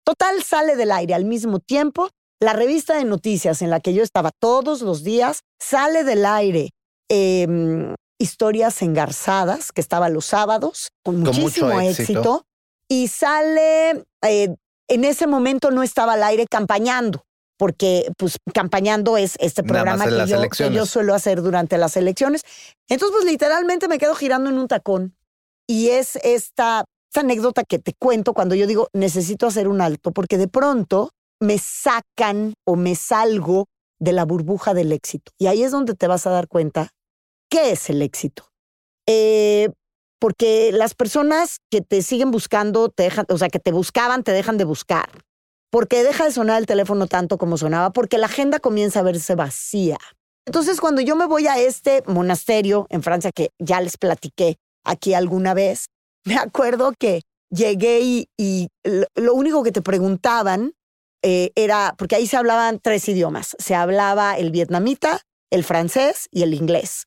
Total, 0.05 0.41
sale 0.44 0.75
del 0.75 0.91
aire 0.91 1.13
al 1.13 1.25
mismo 1.25 1.60
tiempo. 1.60 2.10
La 2.39 2.53
revista 2.53 2.96
de 2.96 3.05
noticias 3.05 3.62
en 3.62 3.70
la 3.70 3.79
que 3.79 3.94
yo 3.94 4.03
estaba 4.03 4.32
todos 4.39 4.82
los 4.82 5.03
días 5.03 5.41
sale 5.60 6.03
del 6.03 6.25
aire. 6.25 6.70
eh, 7.12 7.96
historias 8.17 8.81
engarzadas, 8.81 9.72
que 9.72 9.81
estaba 9.81 10.10
los 10.10 10.25
sábados, 10.25 10.91
con 11.03 11.19
mucho 11.19 11.41
muchísimo 11.41 11.79
éxito. 11.79 12.01
éxito. 12.01 12.45
Y 12.88 13.07
sale, 13.07 14.05
eh, 14.22 14.55
en 14.88 15.05
ese 15.05 15.27
momento 15.27 15.72
no 15.72 15.84
estaba 15.84 16.13
al 16.13 16.24
aire 16.24 16.45
campañando, 16.48 17.25
porque 17.57 18.12
pues 18.17 18.38
campañando 18.53 19.17
es 19.17 19.36
este 19.39 19.63
programa 19.63 20.05
que 20.05 20.27
yo, 20.27 20.50
que 20.50 20.72
yo 20.72 20.86
suelo 20.86 21.13
hacer 21.13 21.41
durante 21.41 21.77
las 21.77 21.98
elecciones. 21.98 22.43
Entonces, 22.88 23.17
pues 23.17 23.31
literalmente 23.31 23.88
me 23.88 23.98
quedo 23.98 24.15
girando 24.15 24.50
en 24.50 24.57
un 24.57 24.67
tacón. 24.67 25.15
Y 25.67 25.89
es 25.89 26.17
esta, 26.17 26.86
esta 27.10 27.22
anécdota 27.22 27.63
que 27.63 27.79
te 27.79 27.93
cuento 27.98 28.34
cuando 28.34 28.55
yo 28.55 28.67
digo, 28.67 28.89
necesito 28.93 29.48
hacer 29.48 29.67
un 29.67 29.81
alto, 29.81 30.12
porque 30.12 30.38
de 30.38 30.48
pronto 30.48 31.10
me 31.41 31.57
sacan 31.57 32.53
o 32.65 32.75
me 32.75 32.95
salgo 32.95 33.65
de 34.00 34.12
la 34.12 34.25
burbuja 34.25 34.74
del 34.74 34.91
éxito. 34.91 35.31
Y 35.39 35.48
ahí 35.48 35.63
es 35.63 35.72
donde 35.72 35.95
te 35.95 36.07
vas 36.07 36.27
a 36.27 36.29
dar 36.29 36.48
cuenta 36.48 36.91
qué 37.55 37.71
es 37.71 37.89
el 37.89 38.01
éxito. 38.01 38.51
Eh, 39.07 39.69
porque 40.19 40.71
las 40.74 40.93
personas 40.93 41.59
que 41.71 41.79
te 41.79 42.01
siguen 42.01 42.29
buscando, 42.29 42.89
te 42.89 43.03
dejan, 43.03 43.25
o 43.29 43.38
sea, 43.38 43.47
que 43.47 43.59
te 43.59 43.71
buscaban, 43.71 44.24
te 44.24 44.33
dejan 44.33 44.57
de 44.57 44.65
buscar. 44.65 45.09
Porque 45.71 46.03
deja 46.03 46.25
de 46.25 46.31
sonar 46.31 46.59
el 46.59 46.65
teléfono 46.65 47.07
tanto 47.07 47.38
como 47.38 47.57
sonaba, 47.57 47.91
porque 47.91 48.17
la 48.17 48.25
agenda 48.25 48.59
comienza 48.59 49.00
a 49.00 49.03
verse 49.03 49.35
vacía. 49.35 49.98
Entonces, 50.46 50.81
cuando 50.81 51.01
yo 51.01 51.15
me 51.15 51.27
voy 51.27 51.48
a 51.48 51.57
este 51.57 52.03
monasterio 52.07 52.87
en 52.89 53.03
Francia, 53.03 53.31
que 53.31 53.51
ya 53.57 53.79
les 53.79 53.98
platiqué 53.98 54.57
aquí 54.83 55.13
alguna 55.13 55.53
vez, 55.53 55.87
me 56.25 56.35
acuerdo 56.35 56.91
que 57.00 57.22
llegué 57.50 58.01
y, 58.37 58.68
lo 59.15 59.33
único 59.33 59.63
que 59.63 59.72
te 59.72 59.81
preguntaban 59.81 60.74
eh, 61.24 61.51
era, 61.55 61.96
porque 61.98 62.18
ahí 62.18 62.27
se 62.27 62.35
hablaban 62.35 62.79
tres 62.83 63.07
idiomas, 63.07 63.55
se 63.59 63.75
hablaba 63.75 64.37
el 64.37 64.51
vietnamita, 64.51 65.22
el 65.51 65.63
francés 65.63 66.27
y 66.31 66.44
el 66.44 66.53
inglés. 66.53 67.05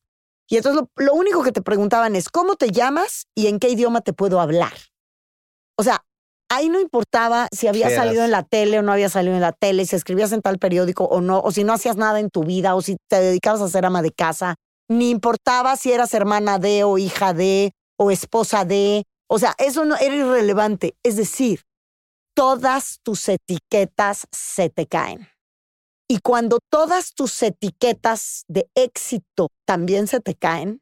Y 0.48 0.56
entonces 0.56 0.82
lo, 0.82 1.04
lo 1.04 1.14
único 1.14 1.42
que 1.42 1.52
te 1.52 1.62
preguntaban 1.62 2.16
es, 2.16 2.28
¿cómo 2.28 2.56
te 2.56 2.70
llamas 2.70 3.26
y 3.34 3.46
en 3.48 3.58
qué 3.58 3.68
idioma 3.68 4.00
te 4.00 4.12
puedo 4.12 4.40
hablar? 4.40 4.72
O 5.76 5.82
sea, 5.82 6.04
ahí 6.48 6.68
no 6.68 6.80
importaba 6.80 7.48
si 7.52 7.68
había 7.68 7.90
salido 7.90 8.24
en 8.24 8.30
la 8.30 8.42
tele 8.42 8.78
o 8.78 8.82
no 8.82 8.92
había 8.92 9.08
salido 9.08 9.34
en 9.34 9.40
la 9.40 9.52
tele, 9.52 9.84
si 9.87 9.96
escribías 9.96 10.32
en 10.32 10.42
tal 10.42 10.58
periódico 10.58 11.04
o 11.04 11.20
no, 11.20 11.40
o 11.40 11.52
si 11.52 11.64
no 11.64 11.72
hacías 11.72 11.96
nada 11.96 12.20
en 12.20 12.30
tu 12.30 12.44
vida, 12.44 12.74
o 12.74 12.82
si 12.82 12.96
te 13.08 13.20
dedicabas 13.20 13.61
a 13.61 13.68
ser 13.68 13.84
ama 13.84 14.02
de 14.02 14.12
casa, 14.12 14.56
ni 14.88 15.11
importaba 15.11 15.76
si 15.76 15.92
eras 15.92 16.14
hermana 16.14 16.58
de 16.58 16.84
o 16.84 16.98
hija 16.98 17.34
de 17.34 17.72
o 17.98 18.11
esposa 18.11 18.64
de, 18.64 19.04
o 19.28 19.38
sea, 19.38 19.54
eso 19.58 19.84
no 19.84 19.96
era 19.96 20.14
irrelevante. 20.14 20.96
Es 21.02 21.16
decir, 21.16 21.62
todas 22.34 23.00
tus 23.02 23.28
etiquetas 23.28 24.26
se 24.32 24.70
te 24.70 24.87
caen. 24.87 25.28
Y 26.10 26.20
cuando 26.20 26.58
todas 26.70 27.12
tus 27.12 27.42
etiquetas 27.42 28.44
de 28.48 28.68
éxito 28.74 29.48
también 29.66 30.06
se 30.06 30.20
te 30.20 30.34
caen, 30.34 30.80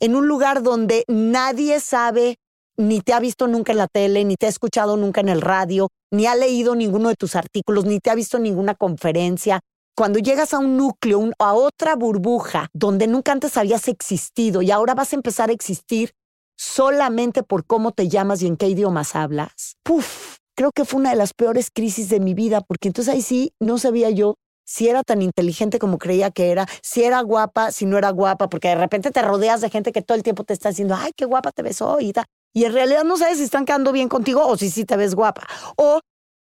en 0.00 0.16
un 0.16 0.26
lugar 0.26 0.62
donde 0.62 1.04
nadie 1.08 1.80
sabe, 1.80 2.36
ni 2.76 3.00
te 3.00 3.12
ha 3.12 3.20
visto 3.20 3.46
nunca 3.46 3.72
en 3.72 3.78
la 3.78 3.86
tele, 3.86 4.24
ni 4.24 4.34
te 4.36 4.46
ha 4.46 4.48
escuchado 4.48 4.96
nunca 4.96 5.20
en 5.20 5.28
el 5.28 5.40
radio, 5.40 5.88
ni 6.12 6.26
ha 6.26 6.34
leído 6.34 6.74
ninguno 6.74 7.08
de 7.08 7.14
tus 7.14 7.36
artículos, 7.36 7.84
ni 7.84 8.00
te 8.00 8.10
ha 8.10 8.14
visto 8.14 8.38
ninguna 8.38 8.74
conferencia, 8.74 9.60
cuando 9.96 10.18
llegas 10.18 10.52
a 10.52 10.58
un 10.58 10.76
núcleo, 10.76 11.18
un- 11.18 11.32
a 11.38 11.54
otra 11.54 11.94
burbuja 11.96 12.68
donde 12.74 13.06
nunca 13.06 13.32
antes 13.32 13.56
habías 13.56 13.88
existido 13.88 14.60
y 14.60 14.70
ahora 14.70 14.94
vas 14.94 15.12
a 15.12 15.16
empezar 15.16 15.48
a 15.48 15.54
existir 15.54 16.10
solamente 16.58 17.42
por 17.42 17.64
cómo 17.64 17.92
te 17.92 18.08
llamas 18.08 18.42
y 18.42 18.46
en 18.46 18.56
qué 18.56 18.68
idiomas 18.68 19.14
hablas, 19.14 19.76
puf, 19.82 20.36
creo 20.54 20.70
que 20.72 20.84
fue 20.84 21.00
una 21.00 21.10
de 21.10 21.16
las 21.16 21.32
peores 21.32 21.70
crisis 21.72 22.08
de 22.10 22.20
mi 22.20 22.34
vida, 22.34 22.60
porque 22.60 22.88
entonces 22.88 23.14
ahí 23.14 23.22
sí 23.22 23.52
no 23.60 23.78
sabía 23.78 24.10
yo 24.10 24.34
si 24.66 24.88
era 24.88 25.02
tan 25.02 25.22
inteligente 25.22 25.78
como 25.78 25.96
creía 25.96 26.30
que 26.30 26.50
era, 26.50 26.66
si 26.82 27.04
era 27.04 27.20
guapa, 27.22 27.70
si 27.70 27.86
no 27.86 27.96
era 27.96 28.10
guapa, 28.10 28.48
porque 28.48 28.68
de 28.68 28.74
repente 28.74 29.10
te 29.12 29.22
rodeas 29.22 29.60
de 29.60 29.70
gente 29.70 29.92
que 29.92 30.02
todo 30.02 30.16
el 30.16 30.22
tiempo 30.24 30.44
te 30.44 30.52
está 30.52 30.70
diciendo, 30.70 30.96
ay, 30.98 31.12
qué 31.16 31.24
guapa 31.24 31.52
te 31.52 31.62
ves 31.62 31.80
hoy 31.80 32.08
y 32.08 32.12
tal. 32.12 32.24
Y 32.52 32.64
en 32.64 32.72
realidad 32.72 33.04
no 33.04 33.16
sabes 33.16 33.38
si 33.38 33.44
están 33.44 33.64
quedando 33.64 33.92
bien 33.92 34.08
contigo 34.08 34.46
o 34.46 34.56
si 34.56 34.70
sí 34.70 34.84
te 34.84 34.96
ves 34.96 35.14
guapa. 35.14 35.46
O, 35.76 36.00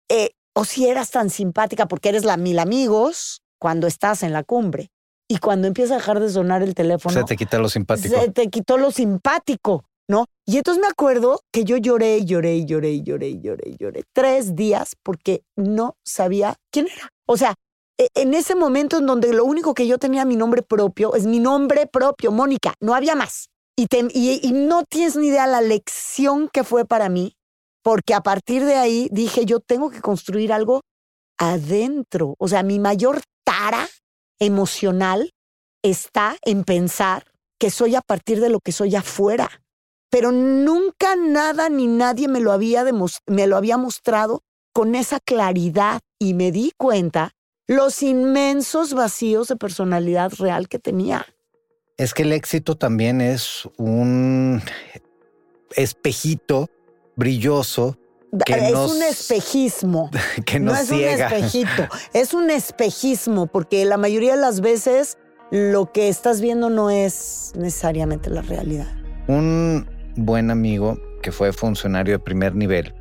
eh, 0.09 0.31
o 0.55 0.65
si 0.65 0.87
eras 0.87 1.11
tan 1.11 1.29
simpática 1.29 1.87
porque 1.87 2.11
eres 2.11 2.25
la 2.25 2.37
mil 2.37 2.59
amigos 2.59 3.43
cuando 3.59 3.87
estás 3.87 4.23
en 4.23 4.33
la 4.33 4.45
cumbre. 4.45 4.91
Y 5.27 5.39
cuando 5.39 5.67
empieza 5.67 5.95
a 5.95 5.97
dejar 5.97 6.21
de 6.21 6.29
sonar 6.29 6.63
el 6.63 6.75
teléfono, 6.75 7.19
Se 7.19 7.25
te 7.25 7.37
quita 7.37 7.59
lo 7.59 7.69
simpático. 7.69 8.21
se 8.21 8.31
te 8.31 8.49
quitó 8.49 8.77
lo 8.77 8.91
simpático, 8.91 9.87
¿no? 10.07 10.27
Y 10.47 10.59
entonces 10.59 10.83
me 10.83 10.89
acuerdo 10.89 11.41
que 11.51 11.65
yo 11.65 11.79
lloré, 11.79 12.25
lloré, 12.27 12.67
lloré, 12.67 13.03
lloré, 13.03 13.41
lloré, 13.41 13.77
lloré 13.81 14.05
tres 14.13 14.55
días 14.55 14.95
porque 15.03 15.43
no 15.57 15.97
sabía 16.05 16.57
quién 16.71 16.87
era. 16.89 17.09
O 17.27 17.39
sea, 17.39 17.55
en 17.97 18.35
ese 18.35 18.55
momento 18.55 18.99
en 18.99 19.07
donde 19.07 19.33
lo 19.33 19.45
único 19.45 19.75
que 19.75 19.87
yo 19.87 19.99
tenía 19.99 20.25
mi 20.25 20.37
nombre 20.37 20.63
propio 20.63 21.15
es 21.15 21.27
mi 21.27 21.39
nombre 21.39 21.87
propio, 21.87 22.33
Mónica, 22.33 22.75
no 22.81 22.95
había 22.95 23.15
más. 23.15 23.49
Y, 23.77 23.87
te- 23.87 24.09
y, 24.13 24.53
no 24.53 24.85
tienes 24.85 25.17
ni 25.17 25.29
idea 25.29 25.47
la 25.47 25.61
lección 25.61 26.49
que 26.53 26.65
fue 26.65 26.85
para 26.85 27.09
mí, 27.09 27.37
porque 27.83 28.15
a 28.15 28.21
partir 28.21 28.65
de 28.65 28.77
ahí 28.77 29.09
dije, 29.13 29.45
yo 29.47 29.61
tengo 29.61 29.91
que 29.91 30.01
construir 30.01 30.53
algo 30.53 30.83
adentro. 31.39 32.35
O 32.39 32.49
sea, 32.49 32.63
mi 32.63 32.79
mayor 32.79 33.21
tara 33.45 33.89
emocional 34.41 35.31
está 35.83 36.37
en 36.43 36.65
pensar 36.65 37.27
que 37.59 37.71
soy 37.71 37.95
a 37.95 38.01
partir 38.01 38.41
de 38.41 38.49
lo 38.49 38.61
que 38.61 38.73
soy 38.73 38.95
afuera. 38.95 39.51
Pero 40.11 40.31
nunca 40.31 41.17
nada 41.17 41.69
ni 41.69 41.89
nadie 41.89 42.29
me 42.29 42.41
lo 42.41 42.53
había, 42.53 42.85
me 43.27 43.47
lo 43.47 43.57
había 43.57 43.77
mostrado 43.77 44.43
con 44.73 44.95
esa 44.95 45.19
claridad 45.21 46.01
y 46.21 46.35
me 46.35 46.53
di 46.53 46.73
cuenta 46.77 47.33
los 47.67 48.03
inmensos 48.03 48.95
vacíos 48.95 49.49
de 49.49 49.57
personalidad 49.57 50.33
real 50.39 50.69
que 50.69 50.79
tenía. 50.79 51.27
Es 51.97 52.13
que 52.15 52.23
el 52.23 52.33
éxito 52.33 52.77
también 52.77 53.21
es 53.21 53.69
un 53.77 54.61
espejito 55.77 56.69
brilloso 57.17 57.97
que 58.45 58.55
es 58.55 58.73
nos- 58.73 58.93
un 58.97 59.03
espejismo. 59.03 60.11
que 60.47 60.59
no 60.59 60.73
nos 60.73 60.81
es 60.83 60.89
ciega. 60.89 61.29
un 61.29 61.33
espejito, 61.35 61.89
es 62.13 62.35
un 62.35 62.51
espejismo, 62.51 63.47
porque 63.47 63.85
la 63.85 63.97
mayoría 63.97 64.35
de 64.35 64.41
las 64.41 64.61
veces 64.61 65.19
lo 65.51 65.93
que 65.93 66.09
estás 66.09 66.41
viendo 66.41 66.69
no 66.71 66.91
es 66.91 67.53
necesariamente 67.57 68.31
la 68.31 68.43
realidad. 68.43 68.89
Un 69.29 69.89
buen 70.17 70.51
amigo 70.51 70.99
que 71.23 71.31
fue 71.33 71.53
funcionario 71.53 72.15
de 72.15 72.19
primer 72.19 72.55
nivel. 72.57 72.93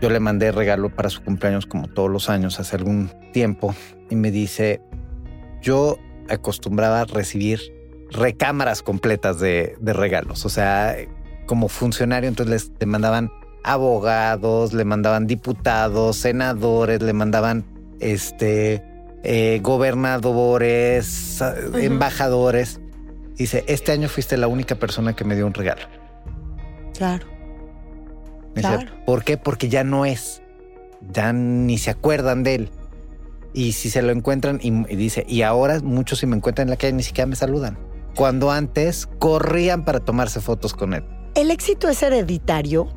Yo 0.00 0.10
le 0.10 0.20
mandé 0.20 0.52
regalo 0.52 0.90
para 0.90 1.10
su 1.10 1.22
cumpleaños 1.22 1.66
como 1.66 1.88
todos 1.88 2.10
los 2.10 2.28
años 2.28 2.60
hace 2.60 2.76
algún 2.76 3.10
tiempo 3.32 3.74
y 4.10 4.16
me 4.16 4.30
dice, 4.30 4.80
yo 5.62 5.98
acostumbraba 6.28 7.00
a 7.00 7.04
recibir 7.04 7.60
recámaras 8.10 8.82
completas 8.82 9.40
de, 9.40 9.76
de 9.80 9.92
regalos, 9.92 10.44
o 10.44 10.48
sea, 10.48 10.96
como 11.46 11.68
funcionario 11.68 12.28
entonces 12.28 12.70
les 12.70 12.80
le 12.80 12.86
mandaban 12.86 13.30
abogados, 13.66 14.72
le 14.72 14.84
mandaban 14.84 15.26
diputados, 15.26 16.16
senadores, 16.16 17.02
le 17.02 17.12
mandaban 17.12 17.64
este, 18.00 18.82
eh, 19.24 19.58
gobernadores, 19.60 21.42
embajadores. 21.74 22.80
Dice, 23.34 23.64
este 23.66 23.92
año 23.92 24.08
fuiste 24.08 24.36
la 24.36 24.46
única 24.46 24.76
persona 24.76 25.14
que 25.14 25.24
me 25.24 25.34
dio 25.34 25.46
un 25.46 25.52
regalo. 25.52 25.82
Claro. 26.96 27.26
Claro. 28.60 28.90
¿Por 29.04 29.24
qué? 29.24 29.36
Porque 29.36 29.68
ya 29.68 29.84
no 29.84 30.04
es. 30.04 30.42
Ya 31.12 31.32
ni 31.32 31.78
se 31.78 31.90
acuerdan 31.90 32.42
de 32.42 32.54
él. 32.54 32.70
Y 33.52 33.72
si 33.72 33.88
se 33.88 34.02
lo 34.02 34.12
encuentran 34.12 34.60
y, 34.62 34.70
dice, 34.96 35.24
y 35.26 35.42
ahora 35.42 35.80
muchos 35.80 36.18
si 36.18 36.26
me 36.26 36.36
encuentran 36.36 36.66
en 36.66 36.70
la 36.70 36.76
calle 36.76 36.92
ni 36.92 37.02
siquiera 37.02 37.26
me 37.26 37.36
saludan. 37.36 37.78
Cuando 38.14 38.50
antes 38.50 39.08
corrían 39.18 39.84
para 39.84 40.00
tomarse 40.00 40.40
fotos 40.40 40.74
con 40.74 40.94
él. 40.94 41.04
¿El 41.34 41.50
éxito 41.50 41.88
es 41.88 42.02
hereditario? 42.02 42.88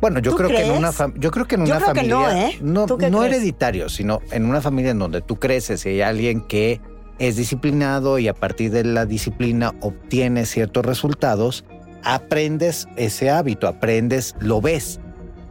Bueno, 0.00 0.20
yo 0.20 0.36
creo 0.36 0.48
que 0.48 0.66
en 0.66 0.72
una 0.72 0.92
yo 1.16 1.30
creo 1.30 1.46
que 1.46 1.54
en 1.54 1.62
una 1.62 1.80
familia 1.80 2.16
no, 2.60 2.86
¿eh? 2.86 3.10
no, 3.10 3.24
hereditario, 3.24 3.88
sino 3.88 4.20
en 4.30 4.44
una 4.44 4.60
familia 4.60 4.90
en 4.90 4.98
donde 4.98 5.22
tú 5.22 5.36
creces 5.36 5.86
y 5.86 5.88
hay 5.88 6.00
alguien 6.02 6.42
que 6.42 6.80
es 7.18 7.36
disciplinado 7.36 8.18
y 8.18 8.28
a 8.28 8.34
partir 8.34 8.70
de 8.70 8.84
la 8.84 9.06
disciplina 9.06 9.74
obtiene 9.80 10.44
ciertos 10.44 10.84
resultados, 10.84 11.64
aprendes 12.06 12.88
ese 12.96 13.28
hábito, 13.28 13.66
aprendes, 13.66 14.34
lo 14.38 14.60
ves. 14.60 15.00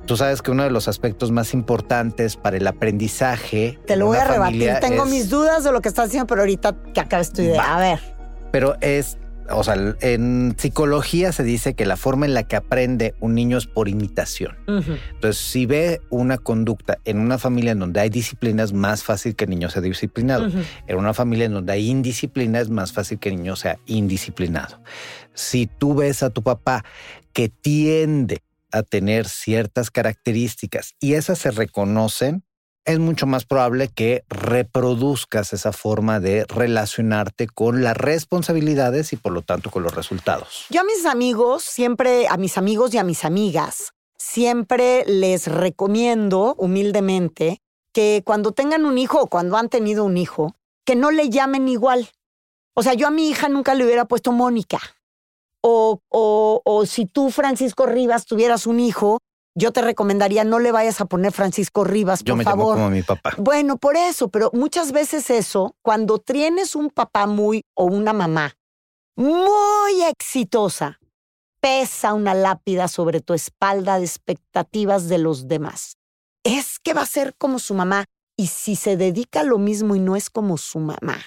Tú 0.05 0.15
sabes 0.17 0.41
que 0.41 0.51
uno 0.51 0.63
de 0.63 0.69
los 0.69 0.87
aspectos 0.87 1.31
más 1.31 1.53
importantes 1.53 2.37
para 2.37 2.57
el 2.57 2.65
aprendizaje. 2.65 3.79
Te 3.85 3.95
lo 3.95 4.07
voy 4.07 4.17
a 4.17 4.25
rebatir. 4.25 4.73
Tengo 4.79 5.05
mis 5.05 5.29
dudas 5.29 5.63
de 5.63 5.71
lo 5.71 5.81
que 5.81 5.89
estás 5.89 6.05
diciendo, 6.05 6.27
pero 6.27 6.41
ahorita 6.41 6.75
que 6.93 6.99
acabes 6.99 7.31
tu 7.31 7.41
idea. 7.41 7.75
A 7.75 7.79
ver. 7.79 7.99
Pero 8.51 8.77
es 8.81 9.17
o 9.49 9.63
sea, 9.63 9.75
en 10.01 10.55
psicología 10.57 11.31
se 11.31 11.43
dice 11.43 11.75
que 11.75 11.85
la 11.85 11.97
forma 11.97 12.25
en 12.25 12.33
la 12.33 12.43
que 12.43 12.55
aprende 12.55 13.13
un 13.19 13.35
niño 13.35 13.57
es 13.57 13.67
por 13.67 13.87
imitación. 13.89 14.55
Entonces, 14.67 15.37
si 15.37 15.65
ve 15.65 16.01
una 16.09 16.37
conducta 16.37 16.99
en 17.05 17.19
una 17.19 17.37
familia 17.37 17.73
en 17.73 17.79
donde 17.79 17.99
hay 17.99 18.09
disciplina, 18.09 18.63
es 18.63 18.73
más 18.73 19.03
fácil 19.03 19.35
que 19.35 19.45
el 19.45 19.51
niño 19.51 19.69
sea 19.69 19.81
disciplinado. 19.81 20.49
En 20.87 20.97
una 20.97 21.13
familia 21.13 21.45
en 21.45 21.53
donde 21.53 21.73
hay 21.73 21.89
indisciplina, 21.89 22.59
es 22.59 22.69
más 22.69 22.91
fácil 22.91 23.19
que 23.19 23.29
el 23.29 23.35
niño 23.35 23.55
sea 23.55 23.77
indisciplinado. 23.85 24.81
Si 25.33 25.67
tú 25.67 25.95
ves 25.95 26.23
a 26.23 26.29
tu 26.29 26.41
papá 26.41 26.83
que 27.33 27.49
tiende 27.49 28.41
a 28.71 28.83
tener 28.83 29.27
ciertas 29.27 29.91
características 29.91 30.95
y 30.99 31.13
esas 31.13 31.37
se 31.39 31.51
reconocen, 31.51 32.43
es 32.85 32.99
mucho 32.99 33.25
más 33.25 33.45
probable 33.45 33.89
que 33.89 34.23
reproduzcas 34.29 35.53
esa 35.53 35.73
forma 35.73 36.19
de 36.19 36.45
relacionarte 36.45 37.47
con 37.47 37.83
las 37.83 37.97
responsabilidades 37.97 39.11
y 39.11 39.17
por 39.17 39.33
lo 39.33 39.41
tanto 39.41 39.71
con 39.71 39.83
los 39.83 39.95
resultados. 39.95 40.65
Yo 40.69 40.81
a 40.81 40.83
mis 40.83 41.05
amigos, 41.05 41.63
siempre, 41.63 42.27
a 42.27 42.37
mis 42.37 42.57
amigos 42.57 42.93
y 42.93 42.99
a 42.99 43.03
mis 43.03 43.25
amigas, 43.25 43.93
siempre 44.17 45.03
les 45.07 45.47
recomiendo 45.47 46.55
humildemente 46.57 47.61
que 47.91 48.21
cuando 48.25 48.51
tengan 48.51 48.85
un 48.85 48.97
hijo 48.97 49.21
o 49.21 49.27
cuando 49.27 49.57
han 49.57 49.69
tenido 49.69 50.03
un 50.03 50.17
hijo, 50.17 50.55
que 50.85 50.95
no 50.95 51.11
le 51.11 51.29
llamen 51.29 51.67
igual. 51.67 52.09
O 52.75 52.83
sea, 52.83 52.93
yo 52.93 53.07
a 53.07 53.11
mi 53.11 53.29
hija 53.29 53.49
nunca 53.49 53.73
le 53.73 53.85
hubiera 53.85 54.05
puesto 54.05 54.31
Mónica. 54.31 54.79
O, 55.61 56.01
o, 56.09 56.61
o 56.63 56.85
si 56.85 57.05
tú, 57.07 57.31
Francisco 57.31 57.87
Rivas, 57.87 58.25
tuvieras 58.25 58.67
un 58.67 58.79
hijo, 58.79 59.19
yo 59.55 59.71
te 59.71 59.81
recomendaría 59.81 60.43
no 60.43 60.59
le 60.59 60.71
vayas 60.71 61.01
a 61.01 61.05
poner 61.05 61.31
Francisco 61.31 61.83
Rivas, 61.83 62.21
por 62.21 62.27
yo 62.27 62.35
me 62.35 62.43
favor. 62.43 62.75
como 62.75 62.89
mi 62.89 63.01
papá. 63.01 63.33
Bueno, 63.37 63.77
por 63.77 63.95
eso, 63.95 64.29
pero 64.29 64.51
muchas 64.53 64.91
veces 64.91 65.29
eso, 65.29 65.75
cuando 65.81 66.19
tienes 66.19 66.75
un 66.75 66.89
papá 66.89 67.25
muy 67.25 67.63
o 67.73 67.85
una 67.85 68.13
mamá 68.13 68.53
muy 69.15 70.01
exitosa, 70.03 70.99
pesa 71.61 72.13
una 72.13 72.33
lápida 72.33 72.87
sobre 72.87 73.21
tu 73.21 73.33
espalda 73.33 73.97
de 73.97 74.05
expectativas 74.05 75.07
de 75.07 75.17
los 75.17 75.47
demás. 75.47 75.97
Es 76.43 76.79
que 76.79 76.93
va 76.93 77.01
a 77.01 77.07
ser 77.07 77.33
como 77.37 77.59
su 77.59 77.73
mamá. 77.73 78.05
Y 78.37 78.47
si 78.47 78.75
se 78.75 78.97
dedica 78.97 79.39
a 79.39 79.43
lo 79.43 79.57
mismo 79.57 79.95
y 79.95 79.99
no 79.99 80.17
es 80.17 80.29
como 80.29 80.57
su 80.57 80.79
mamá, 80.79 81.21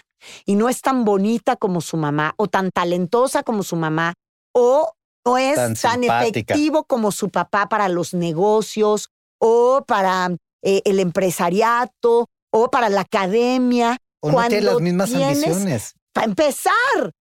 y 0.45 0.57
no 0.57 0.69
es 0.69 0.83
tan 0.83 1.07
bonita 1.07 1.57
como 1.57 1.81
su 1.81 1.97
mamá, 1.97 2.35
o 2.37 2.49
tan 2.49 2.71
talentosa 2.71 3.43
como 3.43 3.63
su 3.63 3.77
mamá, 3.77 4.13
o 4.55 4.93
no 5.25 5.39
es 5.39 5.81
tan, 5.81 6.05
efectivo 6.05 6.85
como 6.85 7.13
su 7.13 7.29
papá 7.29 7.69
para 7.69 7.89
los 7.89 8.15
negocios 8.15 9.11
o 9.39 9.85
para 9.87 10.31
eh, 10.63 10.83
el 10.85 11.01
empresariato 11.01 12.29
o 12.51 12.71
para 12.71 12.89
la 12.89 13.03
academia. 13.03 13.99
O 14.21 14.33
no 14.33 14.49
tiene 14.49 14.63
las 14.63 14.81
mismas 14.81 15.15
ambiciones. 15.15 15.95
Para 16.13 16.27
empezar, 16.27 16.73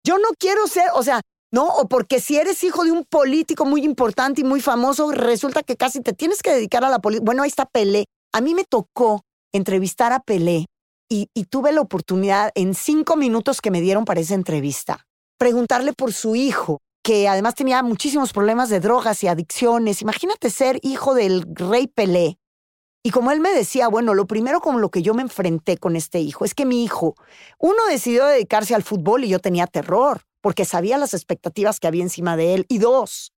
yo 0.04 0.18
no 0.18 0.28
quiero 0.38 0.66
ser, 0.66 0.86
o 0.94 1.02
sea, 1.02 1.20
no, 1.52 1.66
o 1.68 1.86
porque 1.86 2.20
si 2.20 2.38
eres 2.38 2.64
hijo 2.64 2.84
de 2.84 2.92
un 2.92 3.04
político 3.04 3.64
muy 3.66 3.84
importante 3.84 4.40
y 4.40 4.44
muy 4.44 4.60
famoso, 4.60 5.12
resulta 5.12 5.62
que 5.62 5.76
casi 5.76 6.00
te 6.00 6.14
tienes 6.14 6.42
que 6.42 6.52
dedicar 6.52 6.84
a 6.84 6.88
la 6.88 6.98
política. 6.98 7.24
Bueno, 7.26 7.42
ahí 7.42 7.48
está 7.48 7.66
Pelé. 7.66 8.06
A 8.32 8.40
mí 8.40 8.54
me 8.54 8.64
tocó 8.64 9.22
entrevistar 9.52 10.12
a 10.14 10.20
Pelé 10.20 10.66
y, 11.10 11.28
y 11.34 11.44
tuve 11.44 11.72
la 11.72 11.82
oportunidad 11.82 12.50
en 12.54 12.74
cinco 12.74 13.16
minutos 13.16 13.60
que 13.60 13.70
me 13.70 13.82
dieron 13.82 14.06
para 14.06 14.20
esa 14.20 14.34
entrevista, 14.34 15.06
preguntarle 15.38 15.92
por 15.92 16.14
su 16.14 16.34
hijo 16.34 16.80
que 17.02 17.28
además 17.28 17.54
tenía 17.54 17.82
muchísimos 17.82 18.32
problemas 18.32 18.68
de 18.68 18.80
drogas 18.80 19.22
y 19.22 19.28
adicciones. 19.28 20.02
Imagínate 20.02 20.50
ser 20.50 20.78
hijo 20.82 21.14
del 21.14 21.44
rey 21.54 21.88
Pelé. 21.88 22.38
Y 23.04 23.10
como 23.10 23.32
él 23.32 23.40
me 23.40 23.50
decía, 23.50 23.88
bueno, 23.88 24.14
lo 24.14 24.26
primero 24.26 24.60
con 24.60 24.80
lo 24.80 24.90
que 24.90 25.02
yo 25.02 25.12
me 25.12 25.22
enfrenté 25.22 25.76
con 25.76 25.96
este 25.96 26.20
hijo 26.20 26.44
es 26.44 26.54
que 26.54 26.64
mi 26.64 26.84
hijo, 26.84 27.16
uno 27.58 27.84
decidió 27.90 28.26
dedicarse 28.26 28.76
al 28.76 28.84
fútbol 28.84 29.24
y 29.24 29.28
yo 29.28 29.40
tenía 29.40 29.66
terror, 29.66 30.22
porque 30.40 30.64
sabía 30.64 30.98
las 30.98 31.12
expectativas 31.12 31.80
que 31.80 31.88
había 31.88 32.04
encima 32.04 32.36
de 32.36 32.54
él. 32.54 32.66
Y 32.68 32.78
dos, 32.78 33.32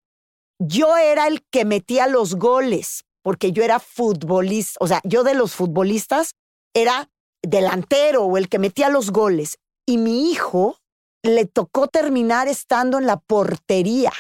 yo 0.60 0.96
era 0.98 1.26
el 1.26 1.44
que 1.50 1.66
metía 1.66 2.06
los 2.06 2.36
goles, 2.36 3.06
porque 3.24 3.52
yo 3.52 3.64
era 3.64 3.80
futbolista, 3.80 4.78
o 4.80 4.88
sea, 4.88 5.02
yo 5.04 5.24
de 5.24 5.34
los 5.34 5.56
futbolistas 5.56 6.36
era 6.76 7.10
delantero 7.42 8.24
o 8.24 8.38
el 8.38 8.50
que 8.50 8.60
metía 8.60 8.90
los 8.90 9.12
goles. 9.12 9.58
Y 9.88 9.98
mi 9.98 10.32
hijo 10.32 10.78
le 11.26 11.46
tocó 11.46 11.88
terminar 11.88 12.48
estando 12.48 12.98
en 12.98 13.06
la 13.06 13.18
portería, 13.18 14.12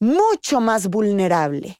mucho 0.00 0.60
más 0.60 0.88
vulnerable, 0.88 1.78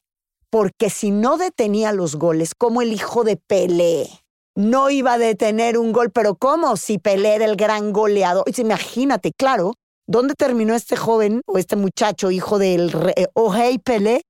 porque 0.49 0.89
si 0.89 1.11
no 1.11 1.37
detenía 1.37 1.91
los 1.91 2.15
goles, 2.15 2.53
como 2.55 2.81
el 2.81 2.93
hijo 2.93 3.23
de 3.23 3.37
Pelé, 3.37 4.07
no 4.55 4.89
iba 4.89 5.13
a 5.13 5.17
detener 5.17 5.77
un 5.77 5.91
gol, 5.91 6.11
pero 6.11 6.35
¿cómo? 6.35 6.77
Si 6.77 6.97
Pelé 6.97 7.35
era 7.35 7.45
el 7.45 7.57
gran 7.57 7.91
goleador. 7.91 8.45
Imagínate, 8.57 9.31
claro, 9.37 9.73
¿dónde 10.07 10.33
terminó 10.33 10.75
este 10.75 10.95
joven 10.95 11.41
o 11.45 11.57
este 11.57 11.75
muchacho, 11.75 12.31
hijo 12.31 12.57
del 12.57 12.91
eh, 13.17 13.27
Ohei 13.33 13.79
Pelé? 13.79 14.21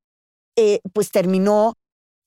Eh, 0.57 0.79
pues 0.93 1.11
terminó 1.11 1.73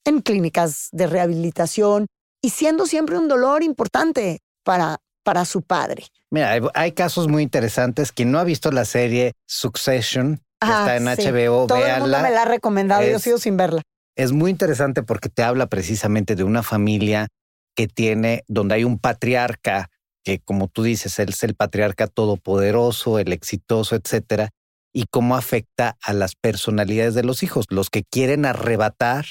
en 0.05 0.21
clínicas 0.21 0.89
de 0.93 1.07
rehabilitación 1.07 2.07
y 2.43 2.51
siendo 2.51 2.87
siempre 2.87 3.19
un 3.19 3.27
dolor 3.27 3.63
importante 3.63 4.41
para, 4.65 4.99
para 5.29 5.45
su 5.45 5.61
padre. 5.61 6.07
Mira, 6.31 6.59
hay, 6.73 6.93
casos 6.93 7.29
muy 7.29 7.43
interesantes. 7.43 8.13
Quien 8.13 8.33
no 8.33 8.39
ha 8.39 8.45
visto 8.45 8.73
la 8.73 8.87
serie 8.87 9.35
Succession, 9.45 10.41
que 10.59 10.69
está 10.69 10.97
en 10.97 11.05
HBO, 11.05 11.67
Todo 11.67 11.85
el 11.85 12.01
mundo 12.01 12.19
me 12.23 12.31
la 12.31 12.43
ha 12.43 12.45
recomendado, 12.47 13.07
yo 13.07 13.19
sigo 13.19 13.37
sin 13.37 13.59
verla. 13.59 13.83
Es 14.17 14.33
muy 14.33 14.51
interesante 14.51 15.03
porque 15.03 15.29
te 15.29 15.43
habla 15.43 15.67
precisamente 15.67 16.35
de 16.35 16.45
una 16.45 16.63
familia 16.63 17.29
que 17.77 17.89
tiene, 17.89 18.43
donde 18.49 18.77
hay 18.77 18.85
un 18.85 18.99
patriarca, 18.99 19.91
que 20.25 20.39
como 20.39 20.69
tú 20.69 20.83
dices, 20.83 21.19
él 21.19 21.29
es 21.29 21.43
el 21.43 21.55
patriarca 21.55 22.07
todopoderoso, 22.07 23.19
el 23.19 23.31
exitoso, 23.35 23.97
etcétera, 23.97 24.49
y 24.95 25.05
cómo 25.11 25.37
afecta 25.37 25.99
a 26.01 26.15
las 26.15 26.37
personalidades 26.37 27.15
de 27.15 27.23
los 27.23 27.43
hijos, 27.43 27.67
los 27.69 27.91
que 27.91 28.03
quieren 28.03 28.47
arrebatar 28.47 29.27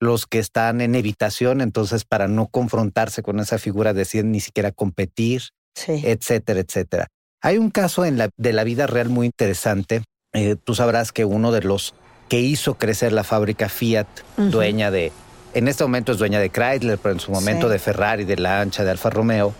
los 0.00 0.26
que 0.26 0.38
están 0.38 0.80
en 0.80 0.94
evitación, 0.94 1.60
entonces 1.60 2.04
para 2.04 2.28
no 2.28 2.46
confrontarse 2.46 3.22
con 3.22 3.40
esa 3.40 3.58
figura 3.58 3.94
deciden 3.94 4.32
ni 4.32 4.40
siquiera 4.40 4.72
competir, 4.72 5.42
etcétera, 5.86 6.60
etcétera. 6.60 7.06
Hay 7.42 7.58
un 7.58 7.70
caso 7.70 8.04
en 8.04 8.18
la, 8.18 8.30
de 8.36 8.52
la 8.52 8.64
vida 8.64 8.86
real 8.86 9.08
muy 9.08 9.26
interesante. 9.26 10.02
Eh, 10.32 10.56
tú 10.62 10.74
sabrás 10.74 11.12
que 11.12 11.24
uno 11.24 11.52
de 11.52 11.62
los 11.62 11.94
que 12.28 12.40
hizo 12.40 12.74
crecer 12.74 13.12
la 13.12 13.24
fábrica 13.24 13.68
Fiat, 13.68 14.08
dueña 14.36 14.90
de, 14.90 15.12
en 15.54 15.68
este 15.68 15.84
momento 15.84 16.12
es 16.12 16.18
dueña 16.18 16.40
de 16.40 16.50
Chrysler, 16.50 16.98
pero 16.98 17.14
en 17.14 17.20
su 17.20 17.30
momento 17.30 17.68
de 17.68 17.78
Ferrari, 17.78 18.24
de 18.24 18.36
la 18.36 18.60
ancha, 18.60 18.84
de 18.84 18.90
Alfa 18.90 19.10
Romeo, 19.10 19.54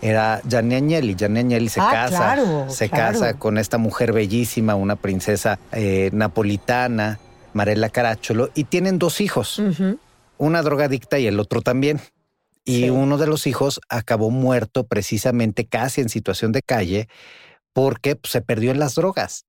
era 0.00 0.40
Gianni 0.48 0.76
Agnelli. 0.76 1.14
Gianni 1.14 1.40
Agnelli 1.40 1.68
se 1.68 1.80
ah, 1.80 1.90
casa, 1.90 2.68
se 2.70 2.88
casa 2.88 3.34
con 3.34 3.58
esta 3.58 3.78
mujer 3.78 4.12
bellísima, 4.12 4.74
una 4.74 4.96
princesa 4.96 5.58
eh, 5.70 6.10
napolitana, 6.12 7.18
Marela 7.54 7.88
Caracciolo, 7.88 8.50
y 8.54 8.64
tienen 8.64 8.98
dos 8.98 9.20
hijos, 9.20 9.60
una 10.38 10.62
drogadicta 10.62 11.18
y 11.18 11.26
el 11.26 11.40
otro 11.40 11.62
también. 11.62 12.00
Y 12.64 12.90
uno 12.90 13.18
de 13.18 13.26
los 13.26 13.46
hijos 13.46 13.80
acabó 13.88 14.30
muerto 14.30 14.86
precisamente 14.86 15.66
casi 15.66 16.00
en 16.00 16.08
situación 16.08 16.52
de 16.52 16.62
calle 16.62 17.08
porque 17.72 18.14
pues, 18.16 18.30
se 18.32 18.40
perdió 18.40 18.70
en 18.70 18.78
las 18.78 18.94
drogas. 18.94 19.46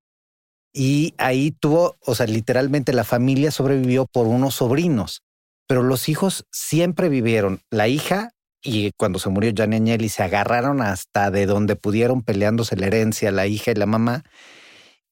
Y 0.74 1.14
ahí 1.20 1.52
tuvo, 1.52 1.96
o 2.00 2.16
sea, 2.16 2.26
literalmente 2.26 2.94
la 2.94 3.04
familia 3.04 3.52
sobrevivió 3.52 4.08
por 4.08 4.26
unos 4.26 4.56
sobrinos, 4.56 5.22
pero 5.68 5.84
los 5.84 6.10
hijos 6.10 6.46
siempre 6.52 7.10
vivieron. 7.10 7.62
La 7.70 7.88
hija 7.88 8.32
y 8.64 8.92
cuando 8.94 9.20
se 9.20 9.30
murió 9.30 9.52
Gianni 9.52 9.76
Agnelli 9.76 10.10
se 10.10 10.24
agarraron 10.24 10.82
hasta 10.82 11.30
de 11.30 11.46
donde 11.46 11.76
pudieron 11.76 12.24
peleándose 12.24 12.78
la 12.78 12.88
herencia, 12.88 13.32
la 13.32 13.46
hija 13.46 13.72
y 13.72 13.76
la 13.76 13.86
mamá 13.86 14.24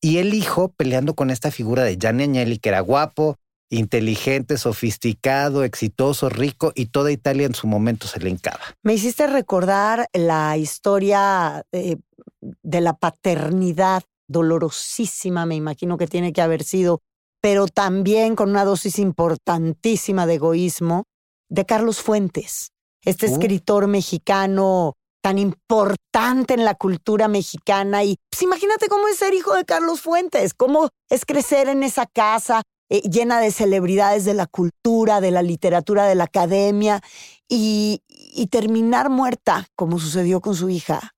y 0.02 0.18
el 0.18 0.34
hijo 0.34 0.74
peleando 0.76 1.14
con 1.14 1.30
esta 1.30 1.52
figura 1.52 1.84
de 1.84 1.98
Gianni 1.98 2.24
Agnelli, 2.24 2.58
que 2.58 2.70
era 2.70 2.80
guapo, 2.80 3.38
inteligente, 3.70 4.58
sofisticado, 4.58 5.64
exitoso, 5.64 6.28
rico 6.28 6.74
y 6.76 6.88
toda 6.88 7.12
Italia 7.12 7.46
en 7.46 7.56
su 7.56 7.68
momento 7.68 8.08
se 8.08 8.20
le 8.20 8.30
encaba. 8.30 8.60
Me 8.84 8.94
hiciste 8.96 9.28
recordar 9.28 10.08
la 10.12 10.58
historia 10.58 11.64
de, 11.72 12.00
de 12.42 12.82
la 12.82 12.94
paternidad 12.94 14.04
dolorosísima, 14.28 15.46
me 15.46 15.56
imagino 15.56 15.98
que 15.98 16.08
tiene 16.08 16.34
que 16.34 16.42
haber 16.42 16.64
sido, 16.64 17.02
pero 17.42 17.68
también 17.68 18.36
con 18.36 18.50
una 18.50 18.66
dosis 18.66 19.00
importantísima 19.00 20.26
de 20.26 20.36
egoísmo, 20.36 21.06
de 21.50 21.66
Carlos 21.66 22.02
Fuentes, 22.02 22.72
este 23.04 23.28
Uh. 23.28 23.34
escritor 23.34 23.88
mexicano 23.88 24.96
tan 25.22 25.38
importante 25.38 26.54
en 26.54 26.66
la 26.66 26.76
cultura 26.76 27.28
mexicana. 27.28 28.04
Y 28.04 28.18
pues, 28.30 28.42
imagínate 28.42 28.88
cómo 28.88 29.08
es 29.08 29.18
ser 29.18 29.34
hijo 29.34 29.56
de 29.56 29.66
Carlos 29.66 30.02
Fuentes, 30.02 30.54
cómo 30.54 30.90
es 31.10 31.26
crecer 31.26 31.70
en 31.70 31.84
esa 31.84 32.06
casa 32.06 32.64
eh, 32.90 33.02
llena 33.02 33.40
de 33.40 33.52
celebridades 33.52 34.26
de 34.26 34.34
la 34.34 34.48
cultura, 34.48 35.22
de 35.22 35.32
la 35.32 35.44
literatura, 35.44 36.06
de 36.06 36.16
la 36.16 36.26
academia, 36.26 37.02
y, 37.48 38.02
y 38.08 38.48
terminar 38.48 39.10
muerta, 39.10 39.68
como 39.76 40.00
sucedió 40.00 40.42
con 40.42 40.56
su 40.56 40.70
hija, 40.70 41.14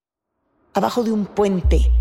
abajo 0.73 1.03
de 1.03 1.11
un 1.11 1.25
puente, 1.25 1.91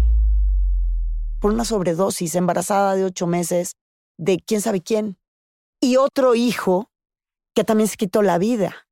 por 1.40 1.52
una 1.52 1.64
sobredosis, 1.64 2.34
embarazada 2.34 2.94
de 2.94 3.04
ocho 3.04 3.26
meses, 3.26 3.76
de 4.18 4.38
quién 4.38 4.60
sabe 4.60 4.82
quién. 4.82 5.18
Y 5.80 5.96
otro 5.96 6.34
hijo 6.34 6.90
que 7.54 7.64
también 7.64 7.88
se 7.88 7.96
quitó 7.96 8.22
la 8.22 8.38
vida. 8.38 8.86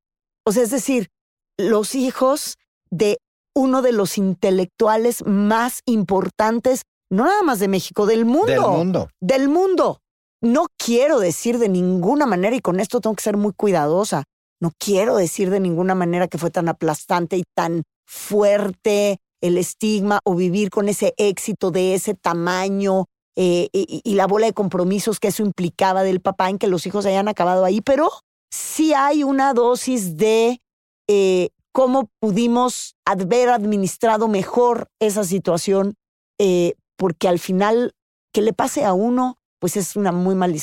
O 0.45 0.51
sea, 0.51 0.63
es 0.63 0.71
decir, 0.71 1.09
los 1.57 1.95
hijos 1.95 2.57
de 2.91 3.17
uno 3.55 3.81
de 3.81 3.91
los 3.91 4.17
intelectuales 4.17 5.25
más 5.25 5.81
importantes, 5.85 6.83
no 7.09 7.25
nada 7.25 7.43
más 7.43 7.59
de 7.59 7.67
México, 7.67 8.05
del 8.05 8.25
mundo. 8.25 8.47
Del 8.47 8.61
mundo. 8.61 9.09
Del 9.19 9.49
mundo. 9.49 9.99
No 10.41 10.67
quiero 10.77 11.19
decir 11.19 11.59
de 11.59 11.69
ninguna 11.69 12.25
manera, 12.25 12.55
y 12.55 12.61
con 12.61 12.79
esto 12.79 13.01
tengo 13.01 13.15
que 13.15 13.23
ser 13.23 13.37
muy 13.37 13.53
cuidadosa, 13.53 14.23
no 14.59 14.71
quiero 14.77 15.15
decir 15.15 15.49
de 15.49 15.59
ninguna 15.59 15.95
manera 15.95 16.27
que 16.27 16.37
fue 16.37 16.51
tan 16.51 16.69
aplastante 16.69 17.35
y 17.35 17.43
tan 17.55 17.83
fuerte 18.05 19.17
el 19.41 19.57
estigma 19.57 20.19
o 20.23 20.35
vivir 20.35 20.69
con 20.69 20.87
ese 20.87 21.13
éxito 21.17 21.71
de 21.71 21.95
ese 21.95 22.13
tamaño 22.13 23.05
eh, 23.35 23.69
y, 23.73 24.01
y 24.03 24.13
la 24.13 24.27
bola 24.27 24.45
de 24.45 24.53
compromisos 24.53 25.19
que 25.19 25.29
eso 25.29 25.41
implicaba 25.41 26.03
del 26.03 26.21
papá 26.21 26.49
en 26.49 26.59
que 26.59 26.67
los 26.67 26.85
hijos 26.85 27.05
hayan 27.05 27.27
acabado 27.27 27.65
ahí, 27.65 27.81
pero 27.81 28.11
sí 28.51 28.93
hay 28.93 29.23
una 29.23 29.53
dosis 29.53 30.17
de 30.17 30.61
eh, 31.07 31.49
cómo 31.71 32.09
pudimos 32.19 32.95
haber 33.05 33.49
administrado 33.49 34.27
mejor 34.27 34.87
esa 34.99 35.23
situación, 35.23 35.95
eh, 36.39 36.73
porque 36.97 37.27
al 37.27 37.39
final 37.39 37.93
que 38.33 38.41
le 38.41 38.53
pase 38.53 38.83
a 38.85 38.93
uno, 38.93 39.37
pues 39.59 39.77
es 39.77 39.95
una 39.95 40.11
muy 40.11 40.35
mala 40.35 40.55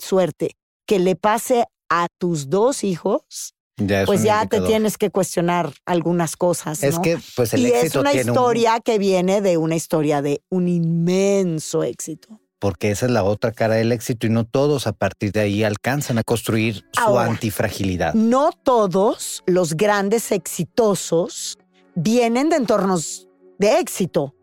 suerte. 0.00 0.56
Que 0.86 0.98
le 0.98 1.16
pase 1.16 1.64
a 1.90 2.06
tus 2.18 2.48
dos 2.48 2.84
hijos, 2.84 3.54
Ya 3.78 4.04
pues 4.06 4.22
ya 4.22 4.46
te 4.46 4.60
tienes 4.60 4.96
que 4.98 5.10
cuestionar 5.10 5.72
algunas 5.84 6.36
cosas. 6.36 6.82
Es 6.82 6.96
¿no? 6.96 7.02
que 7.02 7.18
pues 7.36 7.52
el 7.54 7.60
y 7.60 7.72
es 7.72 7.94
una 7.94 8.10
tiene 8.12 8.30
un- 8.30 8.36
historia 8.36 8.80
que 8.80 8.98
viene 8.98 9.40
de 9.42 9.56
una 9.58 9.74
historia 9.76 10.22
de 10.22 10.42
un 10.48 10.68
inmenso 10.68 11.82
éxito. 11.82 12.40
Porque 12.58 12.90
esa 12.90 13.06
es 13.06 13.12
la 13.12 13.24
otra 13.24 13.52
cara 13.52 13.74
del 13.74 13.92
éxito 13.92 14.26
y 14.26 14.30
no 14.30 14.44
todos 14.44 14.86
a 14.86 14.92
partir 14.92 15.32
de 15.32 15.40
ahí 15.40 15.64
alcanzan 15.64 16.18
a 16.18 16.22
construir 16.22 16.76
su 16.92 17.00
Ahora, 17.00 17.26
antifragilidad. 17.26 18.14
No 18.14 18.50
todos 18.52 19.42
los 19.46 19.76
grandes 19.76 20.32
exitosos 20.32 21.58
vienen 21.94 22.48
de 22.48 22.56
entornos 22.56 23.28
de 23.58 23.78
éxito. 23.78 24.34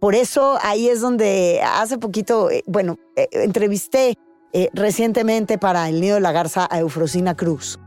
Por 0.00 0.14
eso 0.14 0.58
ahí 0.62 0.88
es 0.88 1.00
donde 1.00 1.60
hace 1.64 1.98
poquito, 1.98 2.50
eh, 2.50 2.62
bueno, 2.66 2.98
eh, 3.16 3.28
entrevisté 3.32 4.14
eh, 4.52 4.70
recientemente 4.72 5.58
para 5.58 5.88
El 5.88 6.00
Nido 6.00 6.14
de 6.14 6.20
la 6.20 6.32
Garza 6.32 6.68
a 6.70 6.78
Eufrosina 6.78 7.36
Cruz. 7.36 7.78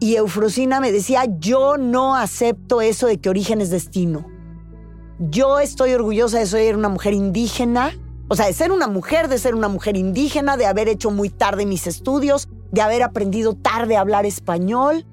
Y 0.00 0.16
Eufrosina 0.16 0.80
me 0.80 0.90
decía, 0.90 1.24
yo 1.38 1.76
no 1.76 2.16
acepto 2.16 2.80
eso 2.80 3.06
de 3.06 3.18
que 3.18 3.28
origen 3.28 3.60
es 3.60 3.70
destino. 3.70 4.26
Yo 5.20 5.60
estoy 5.60 5.92
orgullosa 5.92 6.40
de 6.40 6.46
ser 6.46 6.76
una 6.76 6.88
mujer 6.88 7.14
indígena, 7.14 7.92
o 8.32 8.34
sea, 8.34 8.46
de 8.46 8.54
ser 8.54 8.72
una 8.72 8.88
mujer, 8.88 9.28
de 9.28 9.36
ser 9.36 9.54
una 9.54 9.68
mujer 9.68 9.94
indígena, 9.94 10.56
de 10.56 10.64
haber 10.64 10.88
hecho 10.88 11.10
muy 11.10 11.28
tarde 11.28 11.66
mis 11.66 11.86
estudios, 11.86 12.48
de 12.70 12.80
haber 12.80 13.02
aprendido 13.02 13.52
tarde 13.52 13.94
a 13.94 14.00
hablar 14.00 14.24
español, 14.24 15.04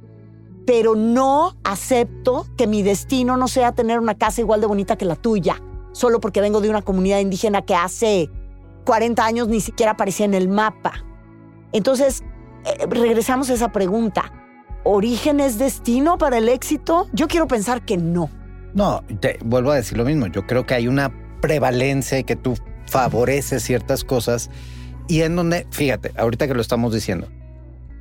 pero 0.65 0.95
no 0.95 1.57
acepto 1.65 2.45
que 2.55 2.65
mi 2.65 2.81
destino 2.81 3.35
no 3.35 3.49
sea 3.49 3.73
tener 3.73 3.99
una 3.99 4.17
casa 4.17 4.39
igual 4.39 4.61
de 4.61 4.67
bonita 4.67 4.95
que 4.95 5.03
la 5.03 5.17
tuya, 5.17 5.61
solo 5.91 6.21
porque 6.21 6.39
vengo 6.39 6.61
de 6.61 6.69
una 6.69 6.81
comunidad 6.81 7.19
indígena 7.19 7.61
que 7.61 7.75
hace 7.75 8.29
40 8.85 9.25
años 9.25 9.49
ni 9.49 9.59
siquiera 9.59 9.91
aparecía 9.91 10.25
en 10.25 10.33
el 10.33 10.47
mapa. 10.47 11.03
Entonces, 11.73 12.23
eh, 12.63 12.85
regresamos 12.89 13.49
a 13.49 13.53
esa 13.55 13.73
pregunta. 13.73 14.31
¿Origen 14.85 15.41
es 15.41 15.59
destino 15.59 16.17
para 16.17 16.37
el 16.37 16.47
éxito? 16.47 17.09
Yo 17.11 17.27
quiero 17.27 17.47
pensar 17.47 17.83
que 17.83 17.97
no. 17.97 18.29
No, 18.73 19.03
te 19.19 19.39
vuelvo 19.43 19.71
a 19.71 19.75
decir 19.75 19.97
lo 19.97 20.05
mismo. 20.05 20.27
Yo 20.27 20.47
creo 20.47 20.65
que 20.65 20.75
hay 20.75 20.87
una 20.87 21.11
prevalencia 21.41 22.17
y 22.17 22.23
que 22.23 22.37
tú 22.37 22.55
favoreces 22.89 23.63
ciertas 23.63 24.03
cosas 24.03 24.49
y 25.07 25.21
en 25.21 25.35
donde, 25.35 25.65
fíjate, 25.71 26.11
ahorita 26.17 26.47
que 26.47 26.53
lo 26.53 26.61
estamos 26.61 26.93
diciendo, 26.93 27.27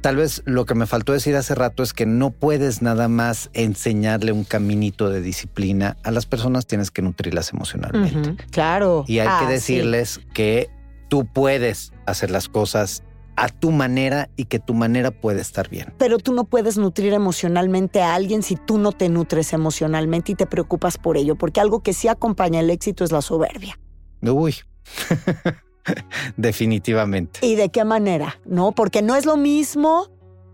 tal 0.01 0.17
vez 0.17 0.43
lo 0.45 0.65
que 0.67 0.75
me 0.75 0.87
faltó 0.87 1.13
decir 1.13 1.35
hace 1.37 1.55
rato 1.55 1.83
es 1.83 1.93
que 1.93 2.07
no 2.07 2.31
puedes 2.31 2.83
nada 2.83 3.09
más 3.09 3.51
enseñarle 3.55 4.33
un 4.33 4.45
caminito 4.45 5.09
de 5.11 5.21
disciplina 5.23 5.97
a 6.05 6.11
las 6.11 6.27
personas, 6.27 6.67
tienes 6.67 6.91
que 6.91 7.03
nutrirlas 7.03 7.53
emocionalmente. 7.53 8.37
Claro. 8.51 9.05
Y 9.07 9.19
hay 9.21 9.29
Ah, 9.31 9.39
que 9.41 9.47
sí. 9.47 9.75
decirles 9.75 10.21
que 10.35 10.69
tú 11.09 11.25
puedes 11.27 11.93
hacer 12.07 12.31
las 12.31 12.49
cosas 12.49 13.03
a 13.37 13.49
tu 13.49 13.71
manera 13.71 14.29
y 14.37 14.47
que 14.47 14.59
tu 14.59 14.75
manera 14.75 15.13
puede 15.13 15.41
estar 15.41 15.69
bien. 15.69 15.95
Pero 15.97 16.19
tú 16.19 16.35
no 16.35 16.43
puedes 16.45 16.77
nutrir 16.77 17.13
emocionalmente 17.13 18.03
a 18.03 18.15
alguien 18.17 18.43
si 18.43 18.57
tú 18.57 18.79
no 18.79 18.91
te 18.93 19.09
nutres 19.09 19.53
emocionalmente 19.53 20.33
y 20.33 20.35
te 20.35 20.45
preocupas 20.47 20.99
por 20.99 21.17
ello, 21.17 21.37
porque 21.37 21.61
algo 21.61 21.81
que 21.81 21.93
sí 21.93 22.09
acompaña 22.09 22.59
el 22.61 22.69
éxito 22.69 23.05
es 23.05 23.13
la 23.13 23.23
soberbia. 23.23 23.79
Uy, 24.23 24.57
definitivamente. 26.37 27.41
¿Y 27.47 27.55
de 27.55 27.71
qué 27.71 27.85
manera? 27.85 28.41
¿No? 28.45 28.73
Porque 28.73 29.03
no 29.03 29.17
es 29.17 29.27
lo 29.27 29.37
mismo 29.37 30.09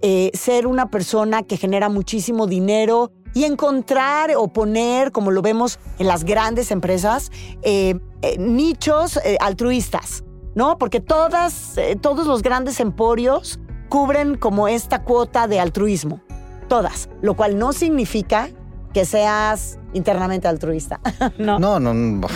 eh, 0.07 0.31
ser 0.35 0.67
una 0.67 0.91
persona 0.91 1.45
que 1.45 1.57
genera 1.57 1.89
muchísimo 1.89 2.47
dinero 2.47 3.11
y 3.33 3.45
encontrar 3.45 4.33
o 4.37 4.49
poner, 4.49 5.13
como 5.13 5.31
lo 5.31 5.41
vemos 5.41 5.79
en 5.99 6.07
las 6.07 6.25
grandes 6.25 6.71
empresas, 6.71 7.33
eh, 7.63 7.99
eh, 8.21 8.37
nichos 8.39 9.19
altruistas, 9.41 10.23
¿no? 10.55 10.77
Porque 10.77 11.01
todas, 11.01 11.77
todos 12.03 12.27
los 12.27 12.43
grandes 12.43 12.81
emporios 12.81 13.59
cubren 13.89 14.37
como 14.37 14.69
esta 14.69 15.05
cuota 15.05 15.49
de 15.49 15.59
altruismo, 15.59 16.21
todas, 16.69 17.09
lo 17.23 17.35
cual 17.35 17.59
no 17.59 17.73
significa 17.73 18.51
que 18.95 19.05
seas 19.05 19.79
internamente 19.93 20.49
altruista. 20.49 21.01
no. 21.39 21.59
No, 21.59 21.81
no. 21.81 22.27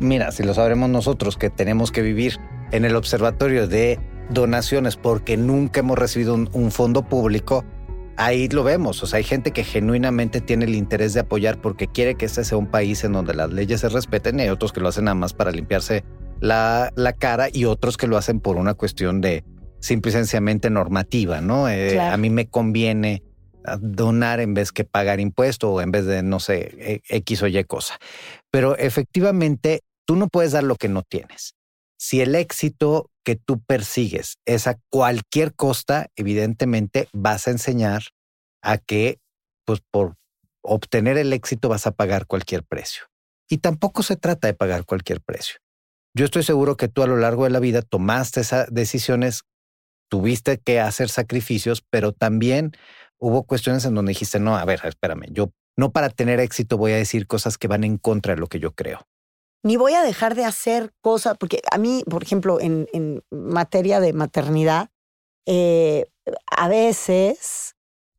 Mira, 0.00 0.32
si 0.32 0.42
lo 0.42 0.52
sabremos 0.52 0.90
nosotros 0.90 1.38
que 1.38 1.48
tenemos 1.48 1.92
que 1.92 2.02
vivir 2.02 2.38
en 2.72 2.84
el 2.84 2.96
observatorio 2.96 3.66
de 3.66 3.98
donaciones 4.28 4.96
porque 4.96 5.36
nunca 5.36 5.80
hemos 5.80 5.98
recibido 5.98 6.34
un, 6.34 6.50
un 6.52 6.70
fondo 6.70 7.04
público, 7.04 7.64
ahí 8.16 8.48
lo 8.48 8.64
vemos. 8.64 9.02
O 9.02 9.06
sea, 9.06 9.18
hay 9.18 9.24
gente 9.24 9.52
que 9.52 9.64
genuinamente 9.64 10.40
tiene 10.40 10.66
el 10.66 10.74
interés 10.74 11.14
de 11.14 11.20
apoyar 11.20 11.60
porque 11.60 11.86
quiere 11.86 12.16
que 12.16 12.26
este 12.26 12.44
sea 12.44 12.58
un 12.58 12.66
país 12.66 13.04
en 13.04 13.12
donde 13.12 13.32
las 13.32 13.50
leyes 13.52 13.80
se 13.80 13.88
respeten 13.88 14.38
y 14.38 14.42
hay 14.42 14.48
otros 14.50 14.72
que 14.72 14.80
lo 14.80 14.88
hacen 14.88 15.04
nada 15.04 15.14
más 15.14 15.32
para 15.32 15.52
limpiarse 15.52 16.04
la, 16.40 16.92
la 16.96 17.12
cara 17.12 17.48
y 17.52 17.64
otros 17.64 17.96
que 17.96 18.06
lo 18.06 18.16
hacen 18.16 18.40
por 18.40 18.56
una 18.56 18.74
cuestión 18.74 19.20
de 19.20 19.44
simple 19.80 20.10
y 20.10 20.12
sencillamente 20.12 20.68
normativa, 20.68 21.40
¿no? 21.40 21.68
Eh, 21.68 21.90
Claro. 21.92 22.14
A 22.14 22.16
mí 22.16 22.28
me 22.28 22.48
conviene 22.48 23.22
donar 23.76 24.40
en 24.40 24.54
vez 24.54 24.72
que 24.72 24.84
pagar 24.84 25.20
impuesto 25.20 25.70
o 25.70 25.80
en 25.80 25.90
vez 25.90 26.06
de, 26.06 26.22
no 26.22 26.40
sé, 26.40 26.74
eh, 26.78 27.00
X 27.08 27.42
o 27.42 27.46
Y 27.46 27.62
cosa. 27.64 27.98
Pero 28.50 28.76
efectivamente, 28.76 29.82
tú 30.06 30.16
no 30.16 30.28
puedes 30.28 30.52
dar 30.52 30.64
lo 30.64 30.76
que 30.76 30.88
no 30.88 31.02
tienes. 31.02 31.54
Si 31.98 32.20
el 32.20 32.34
éxito 32.34 33.10
que 33.24 33.36
tú 33.36 33.60
persigues 33.60 34.38
es 34.46 34.66
a 34.66 34.78
cualquier 34.90 35.54
costa, 35.54 36.06
evidentemente 36.16 37.08
vas 37.12 37.48
a 37.48 37.50
enseñar 37.50 38.04
a 38.62 38.78
que, 38.78 39.18
pues 39.66 39.80
por 39.90 40.14
obtener 40.62 41.18
el 41.18 41.32
éxito 41.32 41.68
vas 41.68 41.86
a 41.86 41.92
pagar 41.92 42.26
cualquier 42.26 42.64
precio. 42.64 43.04
Y 43.48 43.58
tampoco 43.58 44.02
se 44.02 44.16
trata 44.16 44.46
de 44.46 44.54
pagar 44.54 44.84
cualquier 44.84 45.20
precio. 45.20 45.56
Yo 46.14 46.24
estoy 46.24 46.42
seguro 46.42 46.76
que 46.76 46.88
tú 46.88 47.02
a 47.02 47.06
lo 47.06 47.16
largo 47.16 47.44
de 47.44 47.50
la 47.50 47.60
vida 47.60 47.82
tomaste 47.82 48.40
esas 48.40 48.68
decisiones, 48.72 49.42
tuviste 50.08 50.58
que 50.58 50.80
hacer 50.80 51.08
sacrificios, 51.08 51.82
pero 51.90 52.12
también 52.12 52.72
hubo 53.18 53.44
cuestiones 53.44 53.84
en 53.84 53.94
donde 53.94 54.10
dijiste, 54.10 54.40
no, 54.40 54.56
a 54.56 54.64
ver, 54.64 54.80
espérame, 54.84 55.26
yo 55.30 55.50
no 55.76 55.92
para 55.92 56.10
tener 56.10 56.40
éxito 56.40 56.76
voy 56.76 56.92
a 56.92 56.96
decir 56.96 57.26
cosas 57.26 57.58
que 57.58 57.68
van 57.68 57.84
en 57.84 57.98
contra 57.98 58.34
de 58.34 58.40
lo 58.40 58.48
que 58.48 58.60
yo 58.60 58.72
creo. 58.72 59.06
ni 59.64 59.76
voy 59.76 59.94
a 59.94 60.02
dejar 60.02 60.34
de 60.34 60.44
hacer 60.44 60.92
cosas, 61.00 61.36
porque 61.38 61.60
a 61.70 61.78
mí, 61.78 62.02
por 62.08 62.22
ejemplo, 62.22 62.60
en, 62.60 62.88
en 62.92 63.22
materia 63.30 64.00
de 64.00 64.12
maternidad, 64.12 64.88
eh, 65.46 66.06
a 66.50 66.68
veces 66.68 67.74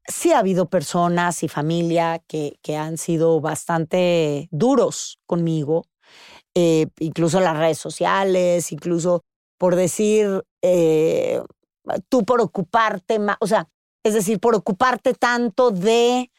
sí 0.07 0.31
ha 0.33 0.39
habido 0.39 0.69
personas 0.69 1.43
y 1.43 1.47
familia 1.47 2.21
que, 2.27 2.57
que 2.61 2.75
han 2.75 2.97
sido 2.97 3.39
bastante 3.41 4.47
duros 4.51 5.19
conmigo, 5.27 5.85
eh, 6.55 6.87
incluso 6.99 7.37
en 7.37 7.43
las 7.45 7.57
redes 7.57 7.77
sociales, 7.77 8.71
incluso 8.71 9.21
por 9.59 9.75
decir, 9.75 10.43
eh, 10.61 11.41
tú 12.09 12.25
por 12.25 12.41
ocuparte 12.41 13.19
más, 13.19 13.37
o 13.39 13.47
sea, 13.47 13.67
es 14.03 14.13
decir, 14.13 14.39
por 14.39 14.55
ocuparte 14.55 15.13
tanto 15.13 15.71
de 15.71 16.31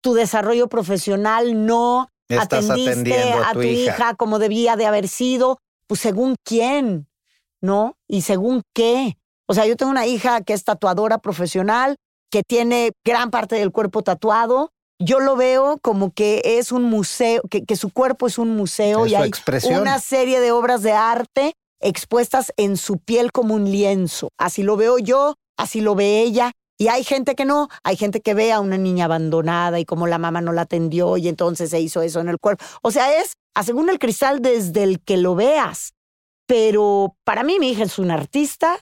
tu 0.00 0.14
desarrollo 0.14 0.68
profesional, 0.68 1.66
no 1.66 2.08
Estás 2.28 2.46
atendiste 2.46 3.32
a 3.32 3.52
tu 3.52 3.62
hija. 3.62 4.14
como 4.14 4.38
debía 4.38 4.76
de 4.76 4.86
haber 4.86 5.08
sido, 5.08 5.58
pues 5.86 6.00
según 6.00 6.36
quién, 6.44 7.08
¿no? 7.60 7.96
Y 8.06 8.22
según 8.22 8.62
qué. 8.74 9.18
O 9.46 9.54
sea, 9.54 9.66
yo 9.66 9.76
tengo 9.76 9.90
una 9.90 10.06
hija 10.06 10.42
que 10.42 10.52
es 10.52 10.62
tatuadora 10.64 11.18
profesional, 11.18 11.96
que 12.30 12.42
tiene 12.42 12.92
gran 13.04 13.30
parte 13.30 13.56
del 13.56 13.72
cuerpo 13.72 14.02
tatuado. 14.02 14.70
Yo 15.00 15.20
lo 15.20 15.36
veo 15.36 15.78
como 15.80 16.12
que 16.12 16.42
es 16.44 16.70
un 16.70 16.82
museo, 16.84 17.42
que, 17.50 17.64
que 17.64 17.76
su 17.76 17.90
cuerpo 17.90 18.26
es 18.26 18.36
un 18.36 18.56
museo 18.56 19.06
Es 19.06 19.12
y 19.12 19.14
hay 19.14 19.28
expresión. 19.28 19.80
una 19.80 19.98
serie 20.00 20.40
de 20.40 20.52
obras 20.52 20.82
de 20.82 20.92
arte 20.92 21.54
expuestas 21.80 22.52
en 22.56 22.76
su 22.76 22.98
piel 22.98 23.32
como 23.32 23.54
un 23.54 23.70
lienzo. 23.70 24.28
Así 24.36 24.62
lo 24.62 24.76
veo 24.76 24.98
yo, 24.98 25.34
así 25.56 25.80
lo 25.80 25.94
ve 25.94 26.20
ella. 26.20 26.52
Y 26.80 26.88
hay 26.88 27.02
gente 27.02 27.34
que 27.34 27.44
no, 27.44 27.68
hay 27.82 27.96
gente 27.96 28.20
que 28.20 28.34
ve 28.34 28.52
a 28.52 28.60
una 28.60 28.78
niña 28.78 29.06
abandonada 29.06 29.80
y 29.80 29.84
como 29.84 30.06
la 30.06 30.18
mamá 30.18 30.40
no 30.40 30.52
la 30.52 30.62
atendió 30.62 31.16
y 31.16 31.26
entonces 31.28 31.70
se 31.70 31.80
hizo 31.80 32.02
eso 32.02 32.20
en 32.20 32.28
el 32.28 32.38
cuerpo. 32.38 32.64
O 32.82 32.90
sea, 32.92 33.20
es 33.20 33.32
a 33.56 33.64
según 33.64 33.90
el 33.90 33.98
cristal 33.98 34.40
desde 34.40 34.84
el 34.84 35.00
que 35.00 35.16
lo 35.16 35.34
veas. 35.34 35.92
Pero 36.46 37.16
para 37.24 37.42
mí 37.42 37.58
mi 37.58 37.70
hija 37.72 37.82
es 37.84 37.98
una 37.98 38.14
artista 38.14 38.78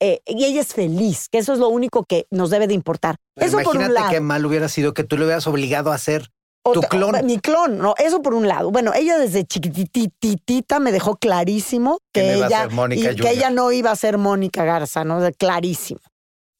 eh, 0.00 0.20
y 0.26 0.44
ella 0.44 0.60
es 0.60 0.74
feliz, 0.74 1.28
que 1.28 1.38
eso 1.38 1.52
es 1.52 1.58
lo 1.58 1.68
único 1.68 2.04
que 2.04 2.26
nos 2.30 2.50
debe 2.50 2.66
de 2.68 2.74
importar. 2.74 3.16
Eso 3.34 3.56
por 3.58 3.68
un 3.76 3.82
Imagínate 3.82 3.92
lado. 3.94 4.10
qué 4.12 4.20
mal 4.20 4.46
hubiera 4.46 4.68
sido 4.68 4.94
que 4.94 5.02
tú 5.02 5.16
le 5.16 5.24
hubieras 5.24 5.46
obligado 5.48 5.90
a 5.90 5.96
hacer 5.96 6.28
tu 6.62 6.70
Otra- 6.78 6.88
clon. 6.88 7.26
Mi 7.26 7.38
clon, 7.40 7.78
no, 7.78 7.94
eso 7.98 8.22
por 8.22 8.34
un 8.34 8.46
lado. 8.46 8.70
Bueno, 8.70 8.92
ella 8.94 9.18
desde 9.18 9.44
chiquitititita 9.44 10.78
me 10.80 10.92
dejó 10.92 11.16
clarísimo 11.16 11.98
Que 12.12 12.34
ella, 12.34 12.68
y 12.90 13.16
que 13.16 13.30
ella 13.30 13.50
no 13.50 13.72
iba 13.72 13.90
a 13.90 13.96
ser 13.96 14.18
Mónica 14.18 14.64
Garza, 14.64 15.02
¿no? 15.02 15.18
Clarísimo. 15.36 16.00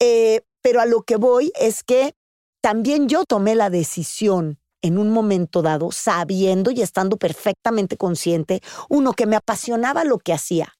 Eh, 0.01 0.41
pero 0.61 0.81
a 0.81 0.85
lo 0.85 1.03
que 1.03 1.15
voy 1.15 1.51
es 1.59 1.83
que 1.83 2.13
también 2.61 3.07
yo 3.07 3.23
tomé 3.25 3.55
la 3.55 3.69
decisión 3.69 4.59
en 4.81 4.97
un 4.97 5.09
momento 5.09 5.61
dado, 5.61 5.91
sabiendo 5.91 6.71
y 6.71 6.81
estando 6.81 7.17
perfectamente 7.17 7.97
consciente, 7.97 8.61
uno, 8.89 9.13
que 9.13 9.25
me 9.25 9.35
apasionaba 9.35 10.03
lo 10.03 10.19
que 10.19 10.33
hacía, 10.33 10.73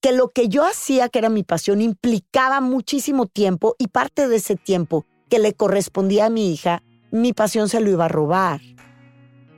que 0.00 0.12
lo 0.12 0.28
que 0.28 0.48
yo 0.48 0.64
hacía, 0.64 1.08
que 1.08 1.18
era 1.18 1.28
mi 1.28 1.42
pasión, 1.42 1.80
implicaba 1.80 2.60
muchísimo 2.60 3.26
tiempo 3.26 3.74
y 3.78 3.88
parte 3.88 4.28
de 4.28 4.36
ese 4.36 4.56
tiempo 4.56 5.04
que 5.28 5.38
le 5.38 5.54
correspondía 5.54 6.26
a 6.26 6.30
mi 6.30 6.52
hija, 6.52 6.82
mi 7.10 7.32
pasión 7.32 7.68
se 7.68 7.80
lo 7.80 7.90
iba 7.90 8.06
a 8.06 8.08
robar. 8.08 8.60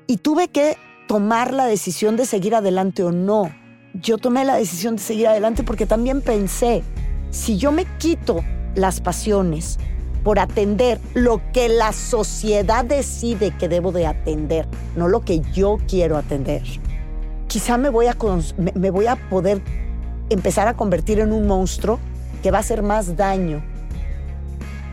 Y 0.06 0.18
tuve 0.18 0.48
que 0.48 0.76
tomar 1.06 1.52
la 1.52 1.66
decisión 1.66 2.16
de 2.16 2.26
seguir 2.26 2.54
adelante 2.54 3.02
o 3.02 3.12
no. 3.12 3.54
Yo 3.94 4.18
tomé 4.18 4.44
la 4.44 4.56
decisión 4.56 4.96
de 4.96 5.02
seguir 5.02 5.28
adelante 5.28 5.62
porque 5.62 5.86
también 5.86 6.22
pensé, 6.22 6.82
si 7.30 7.58
yo 7.58 7.72
me 7.72 7.84
quito 7.98 8.42
las 8.74 9.00
pasiones 9.00 9.78
por 10.22 10.38
atender 10.38 11.00
lo 11.14 11.40
que 11.52 11.68
la 11.68 11.92
sociedad 11.92 12.84
decide 12.84 13.50
que 13.50 13.68
debo 13.68 13.92
de 13.92 14.06
atender, 14.06 14.68
no 14.96 15.08
lo 15.08 15.20
que 15.22 15.40
yo 15.52 15.78
quiero 15.88 16.16
atender, 16.16 16.62
quizá 17.48 17.76
me 17.76 17.90
voy 17.90 18.06
a, 18.06 18.16
me 18.74 18.90
voy 18.90 19.06
a 19.06 19.16
poder 19.28 19.60
empezar 20.30 20.68
a 20.68 20.74
convertir 20.74 21.20
en 21.20 21.32
un 21.32 21.46
monstruo 21.46 21.98
que 22.42 22.50
va 22.50 22.58
a 22.58 22.60
hacer 22.60 22.82
más 22.82 23.16
daño 23.16 23.62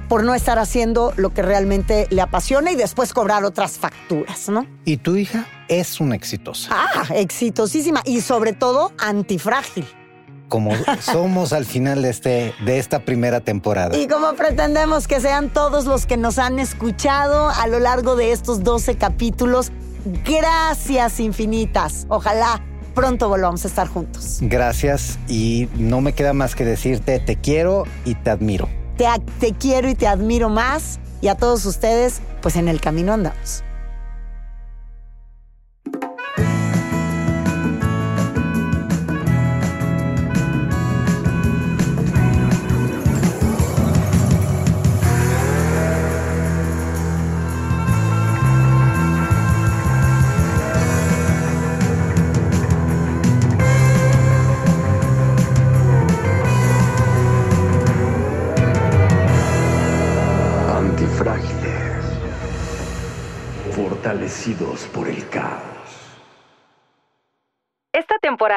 por 0.09 0.23
no 0.23 0.33
estar 0.33 0.57
haciendo 0.57 1.13
lo 1.17 1.33
que 1.33 1.43
realmente 1.43 2.07
le 2.09 2.21
apasiona 2.21 2.71
y 2.71 2.75
después 2.75 3.13
cobrar 3.13 3.45
otras 3.45 3.77
facturas, 3.77 4.49
¿no? 4.49 4.65
Y 4.83 4.97
tu 4.97 5.15
hija 5.15 5.45
es 5.67 6.01
una 6.01 6.15
exitosa. 6.15 6.71
Ah, 6.71 7.03
exitosísima 7.13 8.01
y 8.05 8.21
sobre 8.21 8.53
todo 8.53 8.91
antifrágil. 8.97 9.85
Como 10.49 10.71
somos 11.01 11.53
al 11.53 11.65
final 11.65 12.01
de, 12.01 12.09
este, 12.09 12.53
de 12.65 12.79
esta 12.79 12.99
primera 12.99 13.39
temporada. 13.39 13.97
Y 13.97 14.07
como 14.07 14.33
pretendemos 14.33 15.07
que 15.07 15.21
sean 15.21 15.49
todos 15.49 15.85
los 15.85 16.05
que 16.05 16.17
nos 16.17 16.37
han 16.37 16.59
escuchado 16.59 17.49
a 17.49 17.67
lo 17.67 17.79
largo 17.79 18.15
de 18.15 18.31
estos 18.31 18.63
12 18.63 18.97
capítulos, 18.97 19.71
gracias 20.25 21.19
infinitas. 21.19 22.05
Ojalá 22.09 22.61
pronto 22.93 23.29
volvamos 23.29 23.63
a 23.63 23.67
estar 23.67 23.87
juntos. 23.87 24.39
Gracias 24.41 25.17
y 25.27 25.69
no 25.75 26.01
me 26.01 26.13
queda 26.13 26.33
más 26.33 26.55
que 26.55 26.65
decirte 26.65 27.19
te 27.19 27.37
quiero 27.37 27.85
y 28.03 28.15
te 28.15 28.29
admiro. 28.29 28.67
Te, 28.97 29.05
te 29.39 29.53
quiero 29.53 29.89
y 29.89 29.95
te 29.95 30.07
admiro 30.07 30.49
más 30.49 30.99
y 31.21 31.27
a 31.27 31.35
todos 31.35 31.65
ustedes, 31.65 32.21
pues 32.41 32.55
en 32.55 32.67
el 32.67 32.81
camino 32.81 33.13
andamos. 33.13 33.63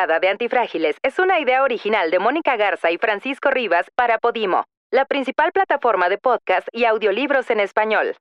de 0.06 0.28
Antifrágiles 0.28 0.96
es 1.02 1.18
una 1.20 1.38
idea 1.38 1.62
original 1.62 2.10
de 2.10 2.18
Mónica 2.18 2.56
Garza 2.56 2.90
y 2.90 2.98
Francisco 2.98 3.50
Rivas 3.50 3.86
para 3.94 4.18
Podimo, 4.18 4.64
la 4.90 5.04
principal 5.04 5.52
plataforma 5.52 6.08
de 6.08 6.18
podcast 6.18 6.66
y 6.72 6.84
audiolibros 6.86 7.50
en 7.50 7.60
español. 7.60 8.16